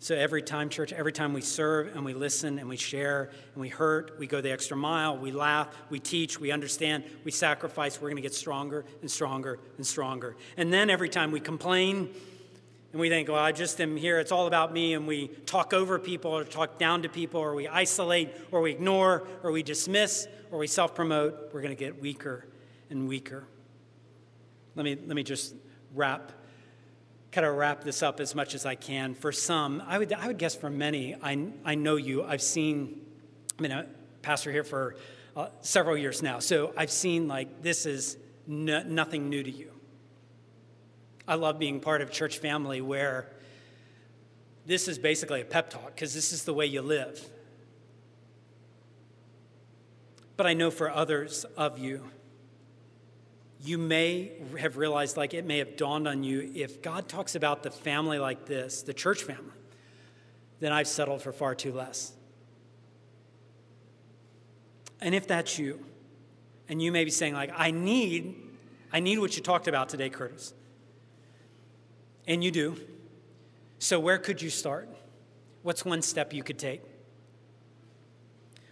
So 0.00 0.14
every 0.14 0.42
time, 0.42 0.68
church, 0.68 0.92
every 0.92 1.12
time 1.12 1.32
we 1.32 1.40
serve 1.40 1.96
and 1.96 2.04
we 2.04 2.14
listen 2.14 2.60
and 2.60 2.68
we 2.68 2.76
share 2.76 3.30
and 3.54 3.60
we 3.60 3.68
hurt, 3.68 4.16
we 4.16 4.28
go 4.28 4.40
the 4.40 4.52
extra 4.52 4.76
mile, 4.76 5.18
we 5.18 5.32
laugh, 5.32 5.68
we 5.90 5.98
teach, 5.98 6.38
we 6.38 6.52
understand, 6.52 7.02
we 7.24 7.32
sacrifice, 7.32 8.00
we're 8.00 8.08
going 8.08 8.16
to 8.16 8.22
get 8.22 8.32
stronger 8.34 8.84
and 9.00 9.10
stronger 9.10 9.58
and 9.76 9.84
stronger. 9.84 10.36
And 10.56 10.72
then 10.72 10.88
every 10.88 11.08
time 11.08 11.32
we 11.32 11.40
complain 11.40 12.14
and 12.92 13.00
we 13.00 13.08
think, 13.08 13.28
well, 13.28 13.38
I 13.38 13.52
just 13.52 13.80
am 13.80 13.96
here, 13.96 14.18
it's 14.18 14.32
all 14.32 14.46
about 14.46 14.72
me, 14.72 14.94
and 14.94 15.06
we 15.06 15.28
talk 15.28 15.74
over 15.74 15.98
people 15.98 16.30
or 16.30 16.44
talk 16.44 16.78
down 16.78 17.02
to 17.02 17.08
people 17.08 17.40
or 17.40 17.54
we 17.54 17.68
isolate 17.68 18.30
or 18.50 18.62
we 18.62 18.70
ignore 18.70 19.28
or 19.42 19.52
we 19.52 19.62
dismiss 19.62 20.26
or 20.50 20.58
we 20.58 20.66
self 20.66 20.94
promote, 20.94 21.50
we're 21.52 21.60
going 21.60 21.76
to 21.76 21.78
get 21.78 22.00
weaker 22.00 22.46
and 22.88 23.06
weaker. 23.06 23.46
Let 24.74 24.84
me, 24.84 24.96
let 24.96 25.16
me 25.16 25.22
just 25.22 25.54
wrap 25.94 26.32
kind 27.30 27.46
of 27.46 27.56
wrap 27.56 27.84
this 27.84 28.02
up 28.02 28.20
as 28.20 28.34
much 28.34 28.54
as 28.54 28.64
I 28.64 28.74
can. 28.74 29.14
For 29.14 29.32
some, 29.32 29.82
I 29.86 29.98
would, 29.98 30.12
I 30.12 30.26
would 30.26 30.38
guess 30.38 30.54
for 30.54 30.70
many, 30.70 31.14
I, 31.22 31.48
I 31.64 31.74
know 31.74 31.96
you. 31.96 32.24
I've 32.24 32.42
seen, 32.42 33.00
I've 33.52 33.58
been 33.58 33.72
a 33.72 33.86
pastor 34.22 34.50
here 34.50 34.64
for 34.64 34.96
uh, 35.36 35.48
several 35.60 35.96
years 35.96 36.22
now. 36.22 36.38
So 36.38 36.72
I've 36.76 36.90
seen 36.90 37.28
like 37.28 37.62
this 37.62 37.86
is 37.86 38.16
nothing 38.46 39.28
new 39.28 39.42
to 39.42 39.50
you. 39.50 39.67
I 41.28 41.34
love 41.34 41.58
being 41.58 41.78
part 41.78 42.00
of 42.00 42.10
church 42.10 42.38
family 42.38 42.80
where 42.80 43.30
this 44.64 44.88
is 44.88 44.98
basically 44.98 45.42
a 45.42 45.44
pep 45.44 45.68
talk 45.68 45.94
because 45.94 46.14
this 46.14 46.32
is 46.32 46.44
the 46.44 46.54
way 46.54 46.64
you 46.64 46.80
live. 46.80 47.22
But 50.38 50.46
I 50.46 50.54
know 50.54 50.70
for 50.70 50.90
others 50.90 51.44
of 51.56 51.78
you, 51.78 52.02
you 53.60 53.76
may 53.76 54.32
have 54.58 54.78
realized, 54.78 55.18
like 55.18 55.34
it 55.34 55.44
may 55.44 55.58
have 55.58 55.76
dawned 55.76 56.08
on 56.08 56.24
you, 56.24 56.50
if 56.54 56.80
God 56.80 57.08
talks 57.08 57.34
about 57.34 57.62
the 57.62 57.70
family 57.70 58.18
like 58.18 58.46
this, 58.46 58.82
the 58.82 58.94
church 58.94 59.22
family, 59.22 59.52
then 60.60 60.72
I've 60.72 60.88
settled 60.88 61.22
for 61.22 61.32
far 61.32 61.54
too 61.54 61.72
less. 61.72 62.12
And 65.00 65.14
if 65.14 65.26
that's 65.26 65.58
you, 65.58 65.84
and 66.68 66.80
you 66.80 66.90
may 66.90 67.04
be 67.04 67.10
saying, 67.10 67.34
like, 67.34 67.50
I 67.54 67.70
need, 67.70 68.34
I 68.92 69.00
need 69.00 69.18
what 69.18 69.36
you 69.36 69.42
talked 69.42 69.68
about 69.68 69.88
today, 69.88 70.08
Curtis. 70.08 70.54
And 72.28 72.44
you 72.44 72.52
do. 72.52 72.76
So 73.80 73.98
where 73.98 74.18
could 74.18 74.40
you 74.40 74.50
start? 74.50 74.88
What's 75.62 75.84
one 75.84 76.02
step 76.02 76.32
you 76.32 76.44
could 76.44 76.58
take? 76.58 76.82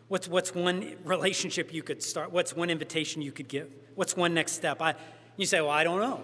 What's, 0.09 0.29
what's 0.29 0.55
one 0.55 0.95
relationship 1.05 1.73
you 1.75 1.83
could 1.83 2.03
start? 2.03 2.31
What's 2.31 2.55
one 2.55 2.71
invitation 2.71 3.23
you 3.23 3.33
could 3.33 3.49
give? 3.49 3.69
What's 3.97 4.17
one 4.17 4.35
next 4.35 4.53
step? 4.53 4.81
I, 4.81 4.95
you 5.37 5.47
say, 5.47 5.61
Well, 5.61 5.71
I 5.71 5.83
don't 5.83 6.01
know. 6.01 6.21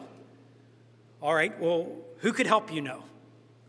All 1.21 1.35
right, 1.35 1.59
well, 1.61 1.89
who 2.19 2.33
could 2.33 2.47
help 2.47 2.73
you 2.73 2.81
know? 2.81 3.05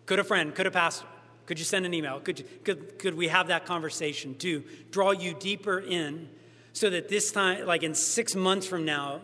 Could 0.05 0.19
a 0.19 0.23
friend, 0.23 0.53
could 0.53 0.67
a 0.67 0.71
pastor? 0.71 1.05
Could 1.45 1.59
you 1.59 1.65
send 1.65 1.85
an 1.85 1.93
email? 1.93 2.19
Could, 2.19 2.39
you, 2.39 2.45
could, 2.63 2.99
could 2.99 3.15
we 3.15 3.27
have 3.27 3.47
that 3.47 3.65
conversation 3.65 4.35
to 4.35 4.63
draw 4.91 5.11
you 5.11 5.33
deeper 5.33 5.79
in 5.79 6.29
so 6.73 6.89
that 6.89 7.09
this 7.09 7.31
time, 7.31 7.65
like 7.65 7.83
in 7.83 7.93
six 7.93 8.35
months 8.35 8.65
from 8.65 8.85
now, 8.85 9.21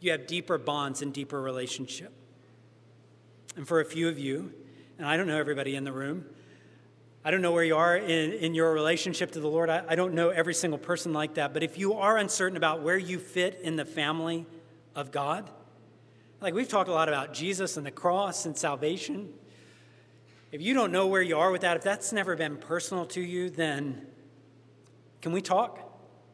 you 0.00 0.10
have 0.10 0.26
deeper 0.26 0.58
bonds 0.58 1.02
and 1.02 1.12
deeper 1.12 1.40
relationship? 1.40 2.12
And 3.56 3.66
for 3.66 3.80
a 3.80 3.84
few 3.84 4.08
of 4.08 4.18
you, 4.18 4.52
and 4.98 5.06
I 5.06 5.16
don't 5.16 5.26
know 5.26 5.38
everybody 5.38 5.76
in 5.76 5.84
the 5.84 5.92
room, 5.92 6.24
I 7.24 7.30
don't 7.30 7.42
know 7.42 7.52
where 7.52 7.64
you 7.64 7.76
are 7.76 7.96
in, 7.96 8.32
in 8.32 8.54
your 8.54 8.72
relationship 8.72 9.32
to 9.32 9.40
the 9.40 9.48
Lord. 9.48 9.70
I, 9.70 9.84
I 9.88 9.94
don't 9.94 10.14
know 10.14 10.30
every 10.30 10.54
single 10.54 10.78
person 10.78 11.12
like 11.12 11.34
that. 11.34 11.52
But 11.52 11.62
if 11.62 11.78
you 11.78 11.94
are 11.94 12.18
uncertain 12.18 12.56
about 12.56 12.82
where 12.82 12.98
you 12.98 13.18
fit 13.18 13.60
in 13.62 13.76
the 13.76 13.84
family 13.84 14.44
of 14.96 15.12
God, 15.12 15.48
like 16.40 16.54
we've 16.54 16.68
talked 16.68 16.88
a 16.88 16.92
lot 16.92 17.08
about 17.08 17.32
Jesus 17.32 17.76
and 17.76 17.86
the 17.86 17.92
cross 17.92 18.44
and 18.46 18.56
salvation, 18.56 19.32
If 20.52 20.60
you 20.60 20.74
don't 20.74 20.92
know 20.92 21.06
where 21.06 21.22
you 21.22 21.38
are 21.38 21.50
with 21.50 21.62
that, 21.62 21.78
if 21.78 21.82
that's 21.82 22.12
never 22.12 22.36
been 22.36 22.58
personal 22.58 23.06
to 23.06 23.22
you, 23.22 23.48
then 23.48 24.06
can 25.22 25.32
we 25.32 25.40
talk? 25.40 25.78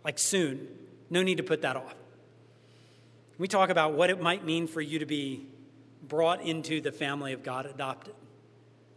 Like 0.04 0.18
soon. 0.18 0.66
No 1.08 1.22
need 1.22 1.36
to 1.36 1.44
put 1.44 1.62
that 1.62 1.76
off. 1.76 1.94
We 3.38 3.46
talk 3.46 3.70
about 3.70 3.92
what 3.92 4.10
it 4.10 4.20
might 4.20 4.44
mean 4.44 4.66
for 4.66 4.80
you 4.80 4.98
to 4.98 5.06
be 5.06 5.46
brought 6.08 6.42
into 6.42 6.80
the 6.80 6.92
family 6.92 7.32
of 7.32 7.42
God, 7.42 7.66
adopted. 7.66 8.14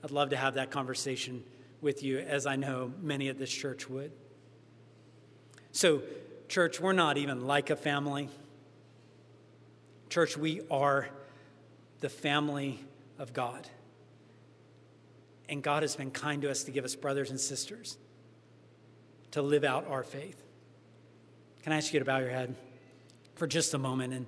I'd 0.03 0.11
love 0.11 0.29
to 0.31 0.37
have 0.37 0.55
that 0.55 0.71
conversation 0.71 1.43
with 1.81 2.03
you, 2.03 2.19
as 2.19 2.45
I 2.45 2.55
know 2.55 2.91
many 3.01 3.27
at 3.27 3.37
this 3.37 3.51
church 3.51 3.89
would. 3.89 4.11
So, 5.71 6.01
church, 6.47 6.79
we're 6.79 6.93
not 6.93 7.17
even 7.17 7.45
like 7.45 7.69
a 7.69 7.75
family. 7.75 8.29
Church, 10.09 10.37
we 10.37 10.61
are 10.69 11.09
the 12.01 12.09
family 12.09 12.79
of 13.17 13.33
God. 13.33 13.67
And 15.49 15.61
God 15.61 15.83
has 15.83 15.95
been 15.95 16.11
kind 16.11 16.41
to 16.43 16.51
us 16.51 16.63
to 16.63 16.71
give 16.71 16.85
us 16.85 16.95
brothers 16.95 17.29
and 17.29 17.39
sisters 17.39 17.97
to 19.31 19.41
live 19.41 19.63
out 19.63 19.87
our 19.87 20.03
faith. 20.03 20.41
Can 21.63 21.73
I 21.73 21.77
ask 21.77 21.93
you 21.93 21.99
to 21.99 22.05
bow 22.05 22.19
your 22.19 22.29
head 22.29 22.55
for 23.35 23.47
just 23.47 23.73
a 23.73 23.77
moment? 23.77 24.13
And 24.13 24.25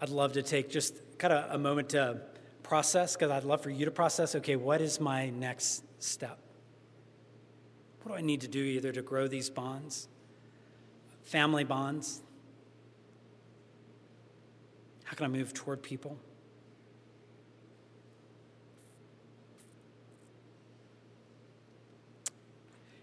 I'd 0.00 0.10
love 0.10 0.34
to 0.34 0.42
take 0.42 0.70
just 0.70 0.94
kind 1.20 1.34
of 1.34 1.54
a 1.54 1.58
moment 1.58 1.90
to 1.90 2.18
process, 2.62 3.14
because 3.14 3.30
I'd 3.30 3.44
love 3.44 3.60
for 3.60 3.68
you 3.68 3.84
to 3.84 3.90
process 3.90 4.34
okay, 4.36 4.56
what 4.56 4.80
is 4.80 4.98
my 4.98 5.28
next 5.28 5.84
step? 6.02 6.38
What 8.02 8.12
do 8.12 8.18
I 8.18 8.22
need 8.22 8.40
to 8.40 8.48
do 8.48 8.60
either 8.60 8.90
to 8.90 9.02
grow 9.02 9.28
these 9.28 9.50
bonds, 9.50 10.08
family 11.22 11.62
bonds? 11.62 12.22
How 15.04 15.14
can 15.14 15.26
I 15.26 15.28
move 15.28 15.52
toward 15.52 15.82
people? 15.82 16.16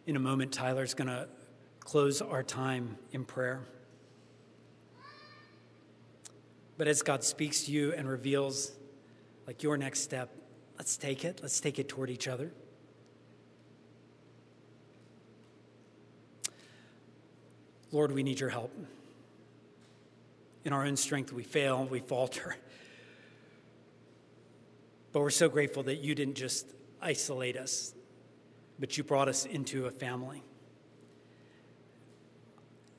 In 0.07 0.15
a 0.15 0.20
moment, 0.20 0.51
Tyler's 0.51 0.95
going 0.95 1.09
to 1.09 1.28
close 1.82 2.22
our 2.22 2.41
time 2.41 2.97
in 3.11 3.26
prayer. 3.26 3.61
But 6.78 6.88
as 6.88 7.01
God 7.01 7.23
speaks 7.23 7.63
to 7.63 7.71
you 7.71 7.93
and 7.93 8.07
reveals 8.07 8.71
like 9.47 9.63
your 9.63 9.78
next 9.78 10.01
step, 10.01 10.30
let's 10.78 10.95
take 10.97 11.25
it. 11.25 11.39
Let's 11.41 11.59
take 11.59 11.80
it 11.80 11.89
toward 11.89 12.09
each 12.09 12.28
other. 12.28 12.51
Lord, 17.91 18.11
we 18.11 18.21
need 18.21 18.39
your 18.39 18.49
help. 18.49 18.71
In 20.65 20.73
our 20.73 20.86
own 20.86 20.97
strength, 20.97 21.32
we 21.32 21.43
fail, 21.43 21.86
we 21.86 21.99
falter. 21.99 22.57
But 25.13 25.21
we're 25.21 25.30
so 25.30 25.47
grateful 25.49 25.84
that 25.84 25.99
you 26.03 26.13
didn't 26.13 26.36
just 26.36 26.67
isolate 27.01 27.55
us, 27.55 27.93
but 28.78 28.97
you 28.97 29.03
brought 29.03 29.30
us 29.30 29.45
into 29.45 29.86
a 29.86 29.91
family. 29.91 30.43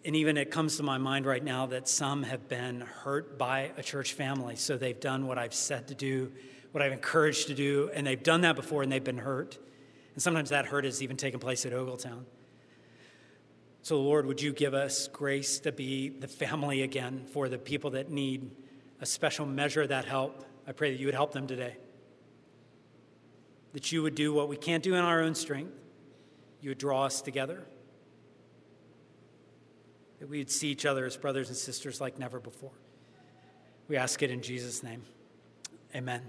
And 0.04 0.16
even 0.16 0.36
it 0.36 0.50
comes 0.50 0.76
to 0.76 0.82
my 0.82 0.98
mind 0.98 1.26
right 1.26 1.42
now 1.42 1.66
that 1.66 1.88
some 1.88 2.22
have 2.22 2.48
been 2.48 2.80
hurt 2.80 3.38
by 3.38 3.72
a 3.76 3.82
church 3.82 4.12
family. 4.12 4.56
So 4.56 4.76
they've 4.76 4.98
done 4.98 5.26
what 5.26 5.38
I've 5.38 5.54
said 5.54 5.88
to 5.88 5.94
do, 5.94 6.32
what 6.72 6.82
I've 6.82 6.92
encouraged 6.92 7.48
to 7.48 7.54
do, 7.54 7.90
and 7.92 8.06
they've 8.06 8.22
done 8.22 8.42
that 8.42 8.56
before 8.56 8.82
and 8.82 8.90
they've 8.90 9.02
been 9.02 9.18
hurt. 9.18 9.58
And 10.14 10.22
sometimes 10.22 10.50
that 10.50 10.66
hurt 10.66 10.84
has 10.84 11.02
even 11.02 11.16
taken 11.16 11.40
place 11.40 11.66
at 11.66 11.72
Ogletown. 11.72 12.24
So, 13.82 14.00
Lord, 14.00 14.26
would 14.26 14.40
you 14.40 14.52
give 14.52 14.74
us 14.74 15.08
grace 15.08 15.60
to 15.60 15.72
be 15.72 16.08
the 16.08 16.28
family 16.28 16.82
again 16.82 17.24
for 17.32 17.48
the 17.48 17.58
people 17.58 17.90
that 17.90 18.10
need 18.10 18.50
a 19.00 19.06
special 19.06 19.46
measure 19.46 19.82
of 19.82 19.88
that 19.88 20.04
help? 20.04 20.44
I 20.66 20.72
pray 20.72 20.90
that 20.90 21.00
you 21.00 21.06
would 21.06 21.14
help 21.14 21.32
them 21.32 21.46
today 21.46 21.76
that 23.72 23.92
you 23.92 24.02
would 24.02 24.14
do 24.14 24.32
what 24.32 24.48
we 24.48 24.56
can't 24.56 24.82
do 24.82 24.94
in 24.94 25.00
our 25.00 25.20
own 25.20 25.34
strength. 25.34 25.72
You 26.60 26.70
would 26.70 26.78
draw 26.78 27.04
us 27.04 27.22
together. 27.22 27.64
That 30.20 30.28
we 30.28 30.38
would 30.38 30.50
see 30.50 30.68
each 30.68 30.86
other 30.86 31.06
as 31.06 31.16
brothers 31.16 31.48
and 31.48 31.56
sisters 31.56 32.00
like 32.00 32.18
never 32.18 32.40
before. 32.40 32.72
We 33.88 33.96
ask 33.96 34.22
it 34.22 34.30
in 34.30 34.42
Jesus' 34.42 34.82
name. 34.82 35.02
Amen. 35.94 36.22